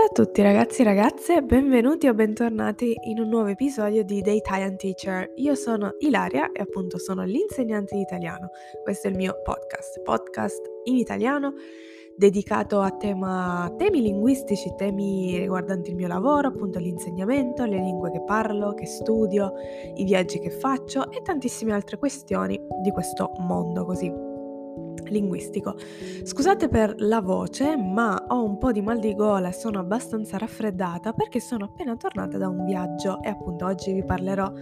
Ciao 0.00 0.08
a 0.08 0.24
tutti 0.24 0.40
ragazzi 0.40 0.80
e 0.80 0.84
ragazze, 0.84 1.42
benvenuti 1.42 2.08
o 2.08 2.14
bentornati 2.14 2.96
in 3.08 3.20
un 3.20 3.28
nuovo 3.28 3.48
episodio 3.48 4.02
di 4.02 4.22
The 4.22 4.30
Italian 4.30 4.78
Teacher. 4.78 5.30
Io 5.34 5.54
sono 5.54 5.96
Ilaria 5.98 6.52
e 6.52 6.62
appunto 6.62 6.96
sono 6.96 7.22
l'insegnante 7.22 7.96
di 7.96 8.00
italiano. 8.00 8.48
Questo 8.82 9.08
è 9.08 9.10
il 9.10 9.18
mio 9.18 9.42
podcast, 9.44 10.00
podcast 10.00 10.62
in 10.84 10.96
italiano 10.96 11.52
dedicato 12.16 12.80
a 12.80 12.90
tema, 12.92 13.70
temi 13.76 14.00
linguistici, 14.00 14.72
temi 14.74 15.36
riguardanti 15.36 15.90
il 15.90 15.96
mio 15.96 16.08
lavoro, 16.08 16.48
appunto 16.48 16.78
l'insegnamento, 16.78 17.66
le 17.66 17.76
lingue 17.76 18.10
che 18.10 18.22
parlo, 18.22 18.72
che 18.72 18.86
studio, 18.86 19.52
i 19.96 20.04
viaggi 20.04 20.38
che 20.38 20.50
faccio 20.50 21.10
e 21.10 21.20
tantissime 21.20 21.74
altre 21.74 21.98
questioni 21.98 22.58
di 22.82 22.90
questo 22.90 23.32
mondo 23.36 23.84
così 23.84 24.29
linguistico. 25.08 25.74
Scusate 26.22 26.68
per 26.68 26.94
la 26.98 27.20
voce, 27.20 27.76
ma 27.76 28.26
ho 28.28 28.44
un 28.44 28.58
po' 28.58 28.72
di 28.72 28.82
mal 28.82 28.98
di 28.98 29.14
gola 29.14 29.48
e 29.48 29.52
sono 29.52 29.78
abbastanza 29.78 30.38
raffreddata 30.38 31.12
perché 31.12 31.40
sono 31.40 31.64
appena 31.64 31.96
tornata 31.96 32.38
da 32.38 32.48
un 32.48 32.64
viaggio 32.64 33.20
e 33.22 33.28
appunto 33.28 33.66
oggi 33.66 33.92
vi 33.92 34.04
parlerò 34.04 34.52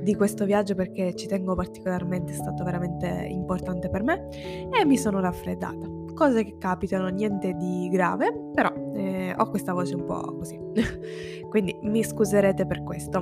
di 0.00 0.14
questo 0.14 0.44
viaggio 0.44 0.74
perché 0.74 1.14
ci 1.14 1.26
tengo 1.26 1.54
particolarmente, 1.54 2.32
è 2.32 2.36
stato 2.36 2.64
veramente 2.64 3.26
importante 3.30 3.88
per 3.88 4.02
me 4.02 4.28
e 4.70 4.84
mi 4.84 4.96
sono 4.96 5.20
raffreddata. 5.20 5.86
Cose 6.14 6.44
che 6.44 6.56
capitano, 6.58 7.08
niente 7.08 7.54
di 7.54 7.88
grave, 7.90 8.50
però 8.52 8.72
eh, 8.94 9.34
ho 9.36 9.48
questa 9.50 9.72
voce 9.72 9.94
un 9.94 10.04
po' 10.04 10.36
così. 10.36 10.58
Quindi 11.48 11.78
mi 11.82 12.02
scuserete 12.02 12.66
per 12.66 12.82
questo. 12.82 13.20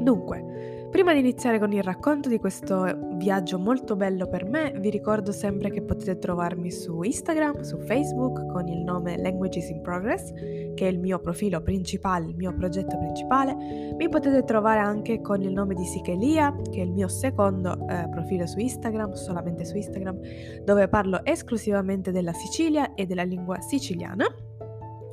Dunque, 0.00 0.71
Prima 0.92 1.14
di 1.14 1.20
iniziare 1.20 1.58
con 1.58 1.72
il 1.72 1.82
racconto 1.82 2.28
di 2.28 2.38
questo 2.38 2.86
viaggio 3.14 3.58
molto 3.58 3.96
bello 3.96 4.28
per 4.28 4.44
me, 4.44 4.74
vi 4.76 4.90
ricordo 4.90 5.32
sempre 5.32 5.70
che 5.70 5.80
potete 5.80 6.18
trovarmi 6.18 6.70
su 6.70 7.00
Instagram, 7.00 7.62
su 7.62 7.78
Facebook 7.78 8.46
con 8.52 8.68
il 8.68 8.82
nome 8.82 9.16
Languages 9.16 9.70
in 9.70 9.80
Progress, 9.80 10.34
che 10.34 10.74
è 10.76 10.88
il 10.88 10.98
mio 10.98 11.18
profilo 11.18 11.62
principale, 11.62 12.26
il 12.28 12.36
mio 12.36 12.54
progetto 12.54 12.98
principale. 12.98 13.54
Mi 13.96 14.10
potete 14.10 14.44
trovare 14.44 14.80
anche 14.80 15.22
con 15.22 15.40
il 15.40 15.52
nome 15.52 15.74
di 15.74 15.84
Sichelia, 15.86 16.54
che 16.70 16.82
è 16.82 16.84
il 16.84 16.92
mio 16.92 17.08
secondo 17.08 17.88
eh, 17.88 18.06
profilo 18.10 18.46
su 18.46 18.58
Instagram, 18.58 19.14
solamente 19.14 19.64
su 19.64 19.74
Instagram, 19.74 20.20
dove 20.62 20.88
parlo 20.88 21.24
esclusivamente 21.24 22.12
della 22.12 22.34
Sicilia 22.34 22.92
e 22.92 23.06
della 23.06 23.24
lingua 23.24 23.62
siciliana 23.62 24.26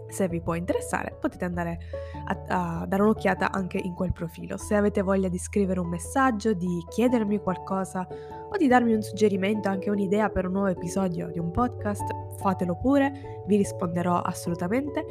se 0.09 0.27
vi 0.27 0.41
può 0.41 0.55
interessare 0.55 1.15
potete 1.19 1.45
andare 1.45 1.79
a, 2.25 2.81
a, 2.81 2.85
dare 2.85 3.01
un'occhiata 3.01 3.51
anche 3.51 3.77
in 3.77 3.93
quel 3.93 4.11
profilo. 4.11 4.57
Se 4.57 4.75
avete 4.75 5.01
voglia 5.01 5.29
di 5.29 5.37
scrivere 5.37 5.79
un 5.79 5.87
messaggio, 5.87 6.53
di 6.53 6.83
chiedermi 6.89 7.39
qualcosa 7.39 8.07
o 8.51 8.57
di 8.57 8.67
darmi 8.67 8.93
un 8.93 9.01
suggerimento, 9.01 9.69
anche 9.69 9.89
un'idea 9.89 10.29
per 10.29 10.45
un 10.45 10.53
nuovo 10.53 10.67
episodio 10.67 11.29
di 11.29 11.39
un 11.39 11.51
podcast, 11.51 12.03
fatelo 12.37 12.75
pure, 12.77 13.43
vi 13.45 13.57
risponderò 13.57 14.19
assolutamente. 14.19 15.05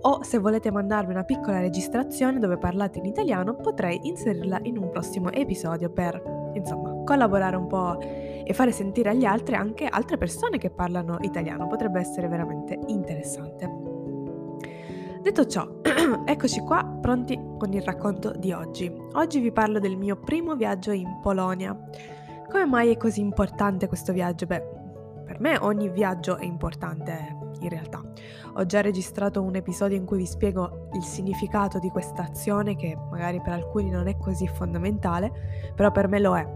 O 0.00 0.22
se 0.22 0.38
volete 0.38 0.70
mandarmi 0.70 1.12
una 1.12 1.24
piccola 1.24 1.60
registrazione 1.60 2.38
dove 2.38 2.56
parlate 2.56 2.98
in 2.98 3.04
italiano, 3.04 3.56
potrei 3.56 3.98
inserirla 4.02 4.60
in 4.62 4.78
un 4.78 4.90
prossimo 4.90 5.30
episodio 5.30 5.90
per, 5.90 6.50
insomma, 6.54 7.02
collaborare 7.04 7.56
un 7.56 7.66
po' 7.66 7.98
e 8.00 8.52
fare 8.54 8.72
sentire 8.72 9.10
agli 9.10 9.24
altri 9.24 9.56
anche 9.56 9.86
altre 9.86 10.16
persone 10.16 10.58
che 10.58 10.70
parlano 10.70 11.18
italiano. 11.20 11.66
Potrebbe 11.66 12.00
essere 12.00 12.28
veramente 12.28 12.78
interessante. 12.86 13.97
Detto 15.20 15.46
ciò, 15.46 15.80
eccoci 16.24 16.60
qua 16.60 16.84
pronti 16.84 17.36
con 17.58 17.72
il 17.72 17.82
racconto 17.82 18.32
di 18.36 18.52
oggi. 18.52 18.90
Oggi 19.14 19.40
vi 19.40 19.50
parlo 19.50 19.80
del 19.80 19.96
mio 19.96 20.16
primo 20.16 20.54
viaggio 20.54 20.92
in 20.92 21.18
Polonia. 21.20 21.76
Come 22.48 22.64
mai 22.66 22.92
è 22.92 22.96
così 22.96 23.20
importante 23.20 23.88
questo 23.88 24.12
viaggio? 24.12 24.46
Beh, 24.46 24.62
per 25.26 25.40
me 25.40 25.58
ogni 25.58 25.88
viaggio 25.90 26.36
è 26.36 26.44
importante 26.44 27.36
in 27.60 27.68
realtà. 27.68 28.00
Ho 28.54 28.64
già 28.64 28.80
registrato 28.80 29.42
un 29.42 29.56
episodio 29.56 29.96
in 29.96 30.04
cui 30.04 30.18
vi 30.18 30.26
spiego 30.26 30.88
il 30.92 31.02
significato 31.02 31.80
di 31.80 31.90
questa 31.90 32.22
azione 32.22 32.76
che 32.76 32.96
magari 33.10 33.40
per 33.42 33.54
alcuni 33.54 33.90
non 33.90 34.06
è 34.06 34.16
così 34.16 34.46
fondamentale, 34.46 35.72
però 35.74 35.90
per 35.90 36.06
me 36.06 36.20
lo 36.20 36.36
è. 36.36 36.46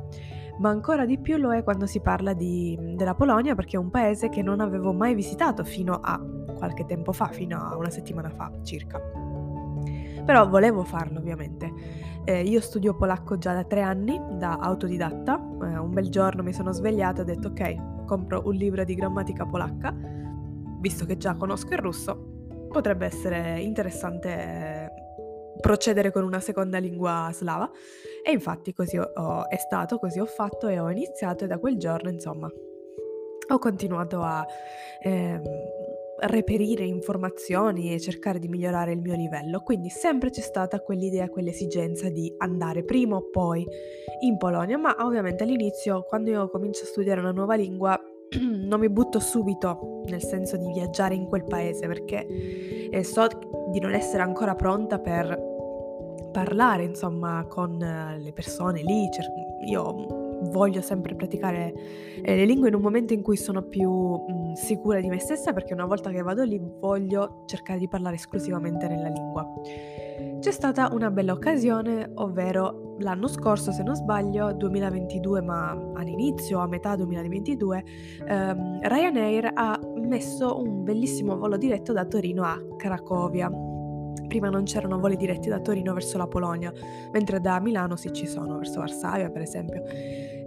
Ma 0.58 0.68
ancora 0.68 1.04
di 1.04 1.18
più 1.18 1.36
lo 1.36 1.52
è 1.52 1.64
quando 1.64 1.86
si 1.86 2.00
parla 2.00 2.32
di, 2.32 2.78
della 2.94 3.14
Polonia 3.14 3.56
perché 3.56 3.76
è 3.76 3.80
un 3.80 3.90
paese 3.90 4.28
che 4.28 4.42
non 4.42 4.60
avevo 4.60 4.92
mai 4.92 5.14
visitato 5.14 5.64
fino 5.64 5.98
a 6.00 6.20
qualche 6.62 6.86
tempo 6.86 7.10
fa, 7.10 7.26
fino 7.26 7.58
a 7.58 7.76
una 7.76 7.90
settimana 7.90 8.30
fa 8.30 8.52
circa. 8.62 9.00
Però 10.24 10.48
volevo 10.48 10.84
farlo 10.84 11.18
ovviamente. 11.18 11.72
Eh, 12.24 12.42
io 12.42 12.60
studio 12.60 12.94
polacco 12.94 13.36
già 13.36 13.52
da 13.52 13.64
tre 13.64 13.80
anni, 13.80 14.20
da 14.38 14.58
autodidatta. 14.58 15.34
Eh, 15.34 15.78
un 15.78 15.90
bel 15.90 16.08
giorno 16.08 16.44
mi 16.44 16.52
sono 16.52 16.70
svegliata 16.70 17.18
e 17.18 17.22
ho 17.22 17.24
detto 17.24 17.48
ok, 17.48 18.04
compro 18.06 18.42
un 18.44 18.54
libro 18.54 18.84
di 18.84 18.94
grammatica 18.94 19.44
polacca, 19.44 19.92
visto 20.78 21.04
che 21.04 21.16
già 21.16 21.34
conosco 21.34 21.72
il 21.72 21.80
russo, 21.80 22.68
potrebbe 22.68 23.06
essere 23.06 23.60
interessante 23.60 24.92
procedere 25.60 26.12
con 26.12 26.22
una 26.22 26.38
seconda 26.38 26.78
lingua 26.78 27.28
slava. 27.32 27.68
E 28.24 28.30
infatti 28.30 28.72
così 28.72 28.98
ho, 28.98 29.48
è 29.48 29.56
stato, 29.56 29.98
così 29.98 30.20
ho 30.20 30.26
fatto 30.26 30.68
e 30.68 30.78
ho 30.78 30.88
iniziato 30.88 31.42
e 31.42 31.48
da 31.48 31.58
quel 31.58 31.76
giorno 31.76 32.08
insomma 32.08 32.48
ho 33.48 33.58
continuato 33.58 34.22
a... 34.22 34.46
Eh, 35.02 35.40
reperire 36.22 36.84
informazioni 36.84 37.92
e 37.92 38.00
cercare 38.00 38.38
di 38.38 38.48
migliorare 38.48 38.92
il 38.92 39.00
mio 39.00 39.14
livello, 39.14 39.60
quindi 39.60 39.88
sempre 39.88 40.30
c'è 40.30 40.40
stata 40.40 40.80
quell'idea, 40.80 41.28
quell'esigenza 41.28 42.08
di 42.08 42.32
andare 42.38 42.84
prima 42.84 43.16
o 43.16 43.28
poi 43.30 43.66
in 44.20 44.36
Polonia, 44.36 44.78
ma 44.78 44.96
ovviamente 45.00 45.42
all'inizio 45.42 46.02
quando 46.02 46.30
io 46.30 46.48
comincio 46.48 46.84
a 46.84 46.86
studiare 46.86 47.20
una 47.20 47.32
nuova 47.32 47.54
lingua 47.54 47.98
non 48.40 48.80
mi 48.80 48.88
butto 48.88 49.18
subito 49.18 50.02
nel 50.06 50.22
senso 50.22 50.56
di 50.56 50.70
viaggiare 50.72 51.14
in 51.14 51.26
quel 51.26 51.44
paese 51.44 51.86
perché 51.86 52.26
eh, 52.90 53.04
so 53.04 53.26
di 53.70 53.80
non 53.80 53.92
essere 53.92 54.22
ancora 54.22 54.54
pronta 54.54 54.98
per 54.98 55.50
parlare 56.32 56.84
insomma 56.84 57.44
con 57.46 57.76
le 57.76 58.32
persone 58.32 58.82
lì, 58.82 59.08
io 59.66 60.21
voglio 60.50 60.80
sempre 60.80 61.14
praticare 61.14 61.72
eh, 62.22 62.36
le 62.36 62.44
lingue 62.44 62.68
in 62.68 62.74
un 62.74 62.82
momento 62.82 63.12
in 63.12 63.22
cui 63.22 63.36
sono 63.36 63.62
più 63.62 63.90
mh, 63.90 64.52
sicura 64.54 65.00
di 65.00 65.08
me 65.08 65.18
stessa 65.18 65.52
perché 65.52 65.72
una 65.72 65.86
volta 65.86 66.10
che 66.10 66.22
vado 66.22 66.42
lì 66.42 66.60
voglio 66.80 67.44
cercare 67.46 67.78
di 67.78 67.88
parlare 67.88 68.16
esclusivamente 68.16 68.88
nella 68.88 69.08
lingua. 69.08 69.46
C'è 70.40 70.50
stata 70.50 70.88
una 70.92 71.10
bella 71.10 71.32
occasione, 71.32 72.10
ovvero 72.14 72.96
l'anno 72.98 73.28
scorso, 73.28 73.70
se 73.70 73.82
non 73.82 73.94
sbaglio, 73.94 74.52
2022, 74.52 75.40
ma 75.40 75.70
all'inizio, 75.94 76.58
a 76.58 76.66
metà 76.66 76.96
2022, 76.96 77.84
ehm, 78.26 78.80
Ryanair 78.82 79.52
ha 79.54 79.78
messo 80.00 80.60
un 80.60 80.82
bellissimo 80.82 81.36
volo 81.36 81.56
diretto 81.56 81.92
da 81.92 82.04
Torino 82.04 82.42
a 82.42 82.60
Cracovia. 82.76 83.50
Prima 84.26 84.48
non 84.48 84.64
c'erano 84.64 84.98
voli 84.98 85.16
diretti 85.16 85.48
da 85.48 85.60
Torino 85.60 85.92
verso 85.92 86.18
la 86.18 86.26
Polonia, 86.26 86.72
mentre 87.12 87.40
da 87.40 87.60
Milano 87.60 87.96
sì 87.96 88.12
ci 88.12 88.26
sono, 88.26 88.56
verso 88.56 88.80
Varsavia 88.80 89.30
per 89.30 89.42
esempio. 89.42 89.82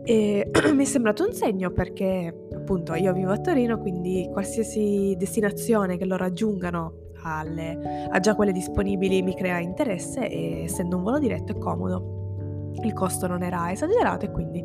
E 0.06 0.52
mi 0.74 0.84
è 0.84 0.86
sembrato 0.86 1.26
un 1.26 1.34
segno 1.34 1.72
perché 1.72 2.48
appunto 2.54 2.94
io 2.94 3.12
vivo 3.12 3.32
a 3.32 3.40
Torino, 3.40 3.80
quindi 3.80 4.30
qualsiasi 4.32 5.16
destinazione 5.18 5.98
che 5.98 6.06
lo 6.06 6.16
raggiungano 6.16 7.12
alle, 7.24 8.08
a 8.10 8.20
già 8.20 8.36
quelle 8.36 8.52
disponibili 8.52 9.24
mi 9.24 9.34
crea 9.34 9.60
interesse 9.60 10.30
e 10.30 10.64
essendo 10.66 10.98
un 10.98 11.04
volo 11.04 11.18
diretto 11.18 11.54
è 11.54 11.58
comodo. 11.58 12.74
Il 12.84 12.94
costo 12.94 13.26
non 13.26 13.42
era 13.42 13.72
esagerato 13.72 14.26
e 14.26 14.32
quindi 14.32 14.62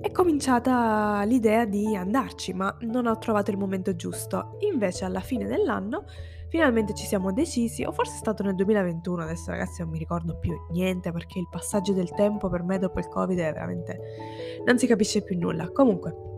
è 0.00 0.10
cominciata 0.10 1.22
l'idea 1.24 1.64
di 1.64 1.96
andarci, 1.96 2.52
ma 2.52 2.74
non 2.80 3.06
ho 3.06 3.16
trovato 3.18 3.50
il 3.50 3.56
momento 3.56 3.94
giusto. 3.96 4.56
Invece 4.70 5.06
alla 5.06 5.20
fine 5.20 5.46
dell'anno 5.46 6.04
finalmente 6.50 6.94
ci 6.94 7.06
siamo 7.06 7.32
decisi, 7.32 7.84
o 7.84 7.92
forse 7.92 8.14
è 8.14 8.18
stato 8.18 8.42
nel 8.42 8.54
2021, 8.54 9.22
adesso 9.22 9.50
ragazzi 9.50 9.80
non 9.80 9.90
mi 9.90 9.98
ricordo 9.98 10.38
più 10.38 10.54
niente 10.70 11.12
perché 11.12 11.38
il 11.38 11.48
passaggio 11.48 11.92
del 11.92 12.12
tempo 12.12 12.50
per 12.50 12.62
me 12.62 12.78
dopo 12.78 12.98
il 12.98 13.08
Covid 13.08 13.38
è 13.38 13.52
veramente... 13.52 13.98
non 14.66 14.76
si 14.78 14.86
capisce 14.86 15.22
più 15.22 15.38
nulla. 15.38 15.70
Comunque, 15.70 16.29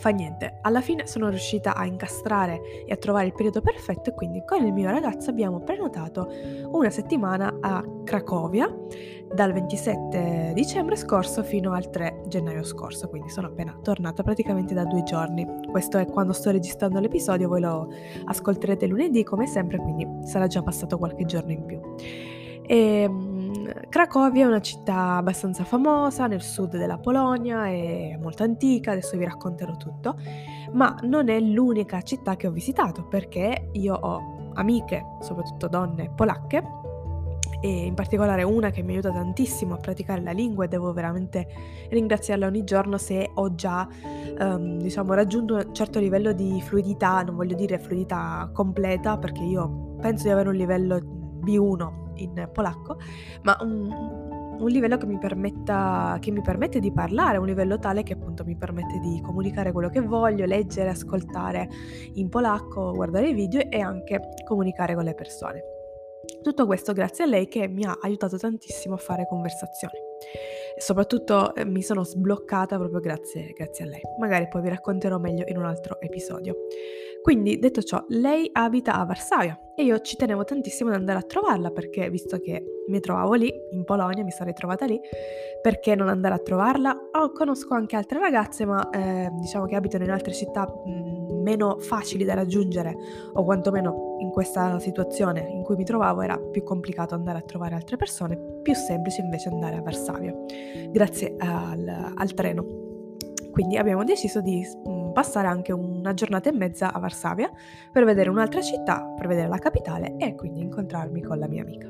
Fa 0.00 0.08
niente, 0.08 0.60
alla 0.62 0.80
fine 0.80 1.06
sono 1.06 1.28
riuscita 1.28 1.74
a 1.74 1.84
incastrare 1.84 2.86
e 2.86 2.90
a 2.90 2.96
trovare 2.96 3.26
il 3.26 3.34
periodo 3.34 3.60
perfetto 3.60 4.08
e 4.08 4.14
quindi 4.14 4.42
con 4.46 4.64
il 4.64 4.72
mio 4.72 4.90
ragazzo 4.90 5.28
abbiamo 5.28 5.60
prenotato 5.60 6.26
una 6.70 6.88
settimana 6.88 7.58
a 7.60 7.84
Cracovia 8.02 8.74
dal 9.30 9.52
27 9.52 10.52
dicembre 10.54 10.96
scorso 10.96 11.42
fino 11.42 11.74
al 11.74 11.90
3 11.90 12.22
gennaio 12.28 12.64
scorso, 12.64 13.10
quindi 13.10 13.28
sono 13.28 13.48
appena 13.48 13.78
tornata 13.82 14.22
praticamente 14.22 14.72
da 14.72 14.86
due 14.86 15.02
giorni. 15.02 15.46
Questo 15.70 15.98
è 15.98 16.06
quando 16.06 16.32
sto 16.32 16.50
registrando 16.50 16.98
l'episodio, 16.98 17.48
voi 17.48 17.60
lo 17.60 17.92
ascolterete 18.24 18.86
lunedì 18.86 19.22
come 19.22 19.46
sempre, 19.46 19.76
quindi 19.76 20.08
sarà 20.26 20.46
già 20.46 20.62
passato 20.62 20.96
qualche 20.96 21.26
giorno 21.26 21.52
in 21.52 21.66
più. 21.66 21.78
E, 22.70 23.02
ehm, 23.02 23.88
Cracovia 23.88 24.44
è 24.44 24.46
una 24.46 24.60
città 24.60 25.16
abbastanza 25.16 25.64
famosa 25.64 26.28
nel 26.28 26.40
sud 26.40 26.76
della 26.76 26.98
Polonia, 26.98 27.66
è 27.66 28.16
molto 28.20 28.44
antica, 28.44 28.92
adesso 28.92 29.16
vi 29.16 29.24
racconterò 29.24 29.76
tutto, 29.76 30.16
ma 30.72 30.96
non 31.02 31.28
è 31.28 31.40
l'unica 31.40 32.00
città 32.02 32.36
che 32.36 32.46
ho 32.46 32.52
visitato 32.52 33.02
perché 33.02 33.70
io 33.72 33.94
ho 33.94 34.52
amiche, 34.54 35.04
soprattutto 35.20 35.66
donne 35.66 36.12
polacche, 36.14 36.62
e 37.60 37.86
in 37.86 37.94
particolare 37.94 38.44
una 38.44 38.70
che 38.70 38.82
mi 38.82 38.92
aiuta 38.92 39.10
tantissimo 39.10 39.74
a 39.74 39.78
praticare 39.78 40.22
la 40.22 40.30
lingua 40.30 40.64
e 40.64 40.68
devo 40.68 40.92
veramente 40.92 41.48
ringraziarla 41.90 42.46
ogni 42.46 42.62
giorno 42.62 42.98
se 42.98 43.32
ho 43.34 43.54
già 43.56 43.86
um, 44.38 44.78
diciamo, 44.78 45.12
raggiunto 45.12 45.56
un 45.56 45.74
certo 45.74 45.98
livello 45.98 46.32
di 46.32 46.62
fluidità, 46.62 47.20
non 47.22 47.34
voglio 47.34 47.56
dire 47.56 47.80
fluidità 47.80 48.48
completa 48.54 49.18
perché 49.18 49.42
io 49.42 49.96
penso 50.00 50.22
di 50.22 50.30
avere 50.30 50.50
un 50.50 50.54
livello 50.54 50.98
B1 51.44 52.09
in 52.22 52.48
polacco, 52.52 52.98
ma 53.42 53.56
un, 53.60 53.90
un 54.60 54.68
livello 54.68 54.96
che 54.96 55.06
mi, 55.06 55.18
permetta, 55.18 56.18
che 56.20 56.30
mi 56.30 56.42
permette 56.42 56.80
di 56.80 56.92
parlare, 56.92 57.38
un 57.38 57.46
livello 57.46 57.78
tale 57.78 58.02
che 58.02 58.12
appunto 58.12 58.44
mi 58.44 58.56
permette 58.56 58.98
di 58.98 59.20
comunicare 59.22 59.72
quello 59.72 59.88
che 59.88 60.00
voglio, 60.00 60.44
leggere, 60.44 60.90
ascoltare 60.90 61.68
in 62.14 62.28
polacco, 62.28 62.92
guardare 62.92 63.30
i 63.30 63.34
video 63.34 63.62
e 63.68 63.80
anche 63.80 64.20
comunicare 64.44 64.94
con 64.94 65.04
le 65.04 65.14
persone. 65.14 65.62
Tutto 66.42 66.66
questo 66.66 66.92
grazie 66.92 67.24
a 67.24 67.26
lei 67.26 67.48
che 67.48 67.66
mi 67.66 67.84
ha 67.84 67.98
aiutato 68.00 68.36
tantissimo 68.36 68.94
a 68.94 68.98
fare 68.98 69.26
conversazioni. 69.26 69.94
E 70.76 70.80
soprattutto 70.80 71.54
eh, 71.54 71.64
mi 71.64 71.82
sono 71.82 72.04
sbloccata 72.04 72.78
proprio 72.78 73.00
grazie, 73.00 73.52
grazie 73.56 73.84
a 73.84 73.88
lei. 73.88 74.00
Magari 74.18 74.48
poi 74.48 74.62
vi 74.62 74.68
racconterò 74.68 75.18
meglio 75.18 75.44
in 75.46 75.56
un 75.56 75.64
altro 75.64 76.00
episodio. 76.00 76.56
Quindi, 77.22 77.58
detto 77.58 77.82
ciò, 77.82 78.02
lei 78.08 78.48
abita 78.50 78.94
a 78.94 79.04
Varsavia 79.04 79.58
e 79.74 79.82
io 79.82 80.00
ci 80.00 80.16
tenevo 80.16 80.44
tantissimo 80.44 80.88
ad 80.90 80.96
andare 80.96 81.18
a 81.18 81.22
trovarla 81.22 81.70
perché, 81.70 82.08
visto 82.08 82.38
che 82.38 82.64
mi 82.88 82.98
trovavo 83.00 83.34
lì, 83.34 83.52
in 83.72 83.84
Polonia, 83.84 84.24
mi 84.24 84.30
sarei 84.30 84.54
trovata 84.54 84.86
lì, 84.86 84.98
perché 85.60 85.94
non 85.94 86.08
andare 86.08 86.34
a 86.34 86.38
trovarla? 86.38 86.98
Oh, 87.12 87.30
conosco 87.32 87.74
anche 87.74 87.94
altre 87.94 88.18
ragazze, 88.18 88.64
ma 88.64 88.88
eh, 88.90 89.28
diciamo 89.38 89.66
che 89.66 89.76
abitano 89.76 90.04
in 90.04 90.10
altre 90.10 90.32
città 90.32 90.66
mh, 90.66 91.42
meno 91.42 91.78
facili 91.78 92.24
da 92.24 92.34
raggiungere, 92.34 92.94
o 93.34 93.44
quantomeno 93.44 94.16
in 94.20 94.30
questa 94.30 94.78
situazione 94.78 95.40
in 95.40 95.62
cui 95.62 95.76
mi 95.76 95.84
trovavo 95.84 96.22
era 96.22 96.38
più 96.38 96.62
complicato 96.62 97.14
andare 97.14 97.38
a 97.38 97.42
trovare 97.42 97.74
altre 97.74 97.96
persone, 97.96 98.38
più 98.62 98.74
semplice 98.74 99.20
invece 99.20 99.50
andare 99.50 99.76
a 99.76 99.82
Varsavia, 99.82 100.34
grazie 100.90 101.34
al, 101.38 102.12
al 102.14 102.34
treno. 102.34 102.78
Quindi 103.50 103.76
abbiamo 103.76 104.04
deciso 104.04 104.40
di 104.40 104.64
passare 105.12 105.48
anche 105.48 105.72
una 105.72 106.14
giornata 106.14 106.48
e 106.48 106.52
mezza 106.52 106.92
a 106.92 106.98
Varsavia 106.98 107.50
per 107.90 108.04
vedere 108.04 108.30
un'altra 108.30 108.60
città, 108.60 109.12
per 109.16 109.26
vedere 109.26 109.48
la 109.48 109.58
capitale 109.58 110.16
e 110.16 110.34
quindi 110.34 110.60
incontrarmi 110.60 111.22
con 111.22 111.38
la 111.38 111.48
mia 111.48 111.62
amica. 111.62 111.88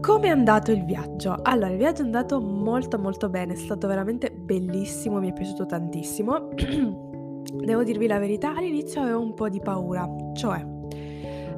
Come 0.00 0.26
è 0.28 0.30
andato 0.30 0.70
il 0.72 0.84
viaggio? 0.84 1.36
Allora, 1.42 1.70
il 1.70 1.78
viaggio 1.78 2.02
è 2.02 2.04
andato 2.04 2.40
molto 2.40 2.98
molto 2.98 3.28
bene, 3.28 3.54
è 3.54 3.56
stato 3.56 3.86
veramente 3.86 4.30
bellissimo, 4.30 5.18
mi 5.18 5.30
è 5.30 5.32
piaciuto 5.32 5.66
tantissimo. 5.66 6.48
Devo 6.54 7.82
dirvi 7.82 8.06
la 8.06 8.18
verità, 8.18 8.54
all'inizio 8.54 9.02
avevo 9.02 9.20
un 9.20 9.34
po' 9.34 9.48
di 9.48 9.60
paura, 9.60 10.08
cioè 10.34 10.64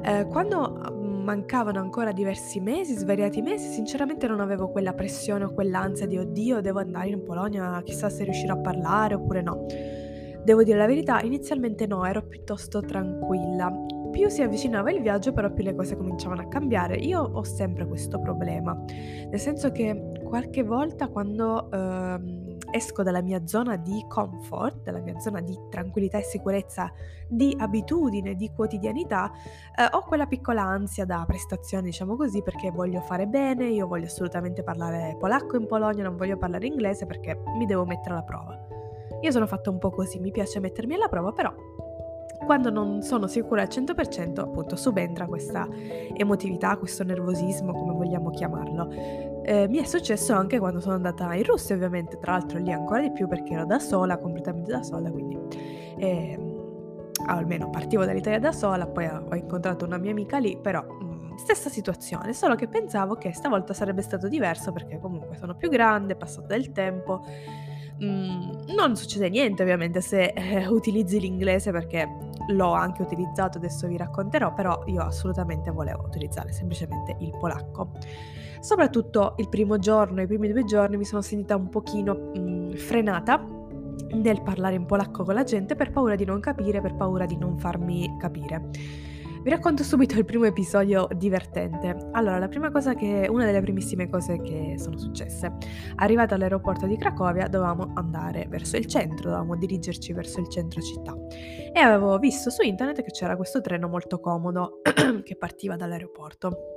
eh, 0.02 0.26
quando 0.26 0.97
mancavano 1.28 1.78
ancora 1.78 2.12
diversi 2.12 2.58
mesi, 2.58 2.94
svariati 2.94 3.42
mesi, 3.42 3.70
sinceramente 3.70 4.26
non 4.26 4.40
avevo 4.40 4.70
quella 4.70 4.94
pressione 4.94 5.44
o 5.44 5.52
quell'ansia 5.52 6.06
di 6.06 6.16
oddio, 6.16 6.62
devo 6.62 6.78
andare 6.78 7.10
in 7.10 7.22
Polonia, 7.22 7.82
chissà 7.84 8.08
se 8.08 8.24
riuscirò 8.24 8.54
a 8.54 8.60
parlare 8.60 9.14
oppure 9.14 9.42
no. 9.42 9.66
Devo 10.42 10.62
dire 10.62 10.78
la 10.78 10.86
verità, 10.86 11.20
inizialmente 11.20 11.86
no, 11.86 12.06
ero 12.06 12.22
piuttosto 12.22 12.80
tranquilla. 12.80 13.70
Più 14.10 14.30
si 14.30 14.40
avvicinava 14.40 14.90
il 14.90 15.02
viaggio, 15.02 15.32
però 15.32 15.52
più 15.52 15.64
le 15.64 15.74
cose 15.74 15.98
cominciavano 15.98 16.40
a 16.40 16.48
cambiare. 16.48 16.96
Io 16.96 17.20
ho 17.20 17.42
sempre 17.42 17.86
questo 17.86 18.18
problema, 18.18 18.72
nel 19.28 19.38
senso 19.38 19.70
che 19.70 20.12
qualche 20.24 20.62
volta 20.62 21.08
quando 21.08 21.70
ehm, 21.70 22.47
esco 22.70 23.02
dalla 23.02 23.22
mia 23.22 23.46
zona 23.46 23.76
di 23.76 24.04
comfort, 24.08 24.82
dalla 24.82 25.00
mia 25.00 25.18
zona 25.18 25.40
di 25.40 25.56
tranquillità 25.68 26.18
e 26.18 26.22
sicurezza, 26.22 26.92
di 27.28 27.54
abitudine, 27.58 28.34
di 28.34 28.50
quotidianità, 28.52 29.30
eh, 29.76 29.88
ho 29.90 30.02
quella 30.02 30.26
piccola 30.26 30.62
ansia 30.62 31.04
da 31.04 31.24
prestazione, 31.26 31.84
diciamo 31.84 32.16
così, 32.16 32.42
perché 32.42 32.70
voglio 32.70 33.00
fare 33.00 33.26
bene, 33.26 33.66
io 33.66 33.86
voglio 33.86 34.06
assolutamente 34.06 34.62
parlare 34.62 35.16
polacco 35.18 35.56
in 35.56 35.66
Polonia, 35.66 36.04
non 36.04 36.16
voglio 36.16 36.36
parlare 36.36 36.66
inglese 36.66 37.06
perché 37.06 37.40
mi 37.56 37.66
devo 37.66 37.84
mettere 37.84 38.14
alla 38.14 38.24
prova. 38.24 38.66
Io 39.20 39.30
sono 39.30 39.46
fatta 39.46 39.70
un 39.70 39.78
po' 39.78 39.90
così, 39.90 40.20
mi 40.20 40.30
piace 40.30 40.60
mettermi 40.60 40.94
alla 40.94 41.08
prova, 41.08 41.32
però 41.32 41.52
quando 42.48 42.70
non 42.70 43.02
sono 43.02 43.26
sicura 43.26 43.60
al 43.60 43.68
100%, 43.68 44.40
appunto, 44.40 44.74
subentra 44.74 45.26
questa 45.26 45.68
emotività, 46.16 46.78
questo 46.78 47.04
nervosismo, 47.04 47.74
come 47.74 47.92
vogliamo 47.92 48.30
chiamarlo. 48.30 48.90
Eh, 49.42 49.68
mi 49.68 49.76
è 49.76 49.84
successo 49.84 50.32
anche 50.32 50.58
quando 50.58 50.80
sono 50.80 50.94
andata 50.94 51.34
in 51.34 51.44
Russia, 51.44 51.74
ovviamente, 51.74 52.16
tra 52.16 52.32
l'altro 52.32 52.58
lì 52.58 52.72
ancora 52.72 53.02
di 53.02 53.12
più 53.12 53.28
perché 53.28 53.52
ero 53.52 53.66
da 53.66 53.78
sola, 53.78 54.16
completamente 54.16 54.72
da 54.72 54.82
sola, 54.82 55.10
quindi 55.10 55.38
eh, 55.98 56.38
almeno 57.26 57.68
partivo 57.68 58.06
dall'Italia 58.06 58.40
da 58.40 58.52
sola, 58.52 58.86
poi 58.86 59.06
ho 59.08 59.34
incontrato 59.34 59.84
una 59.84 59.98
mia 59.98 60.12
amica 60.12 60.38
lì, 60.38 60.56
però 60.58 60.82
mm, 60.82 61.34
stessa 61.36 61.68
situazione, 61.68 62.32
solo 62.32 62.54
che 62.54 62.66
pensavo 62.66 63.16
che 63.16 63.34
stavolta 63.34 63.74
sarebbe 63.74 64.00
stato 64.00 64.26
diverso 64.26 64.72
perché 64.72 64.98
comunque 64.98 65.36
sono 65.36 65.54
più 65.54 65.68
grande, 65.68 66.14
è 66.14 66.16
passato 66.16 66.46
del 66.46 66.72
tempo 66.72 67.26
Mm, 68.02 68.74
non 68.76 68.94
succede 68.94 69.28
niente 69.28 69.62
ovviamente 69.62 70.00
se 70.00 70.26
eh, 70.26 70.68
utilizzi 70.68 71.18
l'inglese 71.18 71.72
perché 71.72 72.08
l'ho 72.48 72.72
anche 72.72 73.02
utilizzato, 73.02 73.58
adesso 73.58 73.86
vi 73.88 73.96
racconterò, 73.96 74.54
però 74.54 74.82
io 74.86 75.02
assolutamente 75.02 75.70
volevo 75.70 76.04
utilizzare 76.04 76.52
semplicemente 76.52 77.16
il 77.20 77.36
polacco. 77.38 77.92
Soprattutto 78.60 79.34
il 79.38 79.48
primo 79.48 79.78
giorno, 79.78 80.22
i 80.22 80.26
primi 80.26 80.50
due 80.50 80.64
giorni 80.64 80.96
mi 80.96 81.04
sono 81.04 81.22
sentita 81.22 81.56
un 81.56 81.68
pochino 81.68 82.32
mm, 82.36 82.72
frenata 82.74 83.44
nel 84.10 84.42
parlare 84.42 84.76
in 84.76 84.86
polacco 84.86 85.24
con 85.24 85.34
la 85.34 85.44
gente 85.44 85.74
per 85.74 85.90
paura 85.90 86.14
di 86.14 86.24
non 86.24 86.40
capire, 86.40 86.80
per 86.80 86.94
paura 86.94 87.26
di 87.26 87.36
non 87.36 87.58
farmi 87.58 88.16
capire. 88.18 88.70
Vi 89.40 89.50
racconto 89.50 89.84
subito 89.84 90.18
il 90.18 90.24
primo 90.24 90.44
episodio 90.44 91.08
divertente. 91.14 92.08
Allora, 92.12 92.38
la 92.38 92.48
prima 92.48 92.70
cosa 92.72 92.94
che, 92.94 93.28
una 93.30 93.44
delle 93.44 93.60
primissime 93.60 94.08
cose 94.08 94.40
che 94.40 94.74
sono 94.78 94.98
successe, 94.98 95.52
arrivata 95.96 96.34
all'aeroporto 96.34 96.86
di 96.86 96.96
Cracovia 96.96 97.46
dovevamo 97.46 97.92
andare 97.94 98.46
verso 98.48 98.76
il 98.76 98.86
centro, 98.86 99.30
dovevamo 99.30 99.56
dirigerci 99.56 100.12
verso 100.12 100.40
il 100.40 100.48
centro 100.48 100.82
città 100.82 101.16
e 101.72 101.78
avevo 101.78 102.18
visto 102.18 102.50
su 102.50 102.62
internet 102.62 103.02
che 103.02 103.12
c'era 103.12 103.36
questo 103.36 103.60
treno 103.60 103.86
molto 103.86 104.18
comodo 104.18 104.80
che 105.22 105.36
partiva 105.36 105.76
dall'aeroporto. 105.76 106.76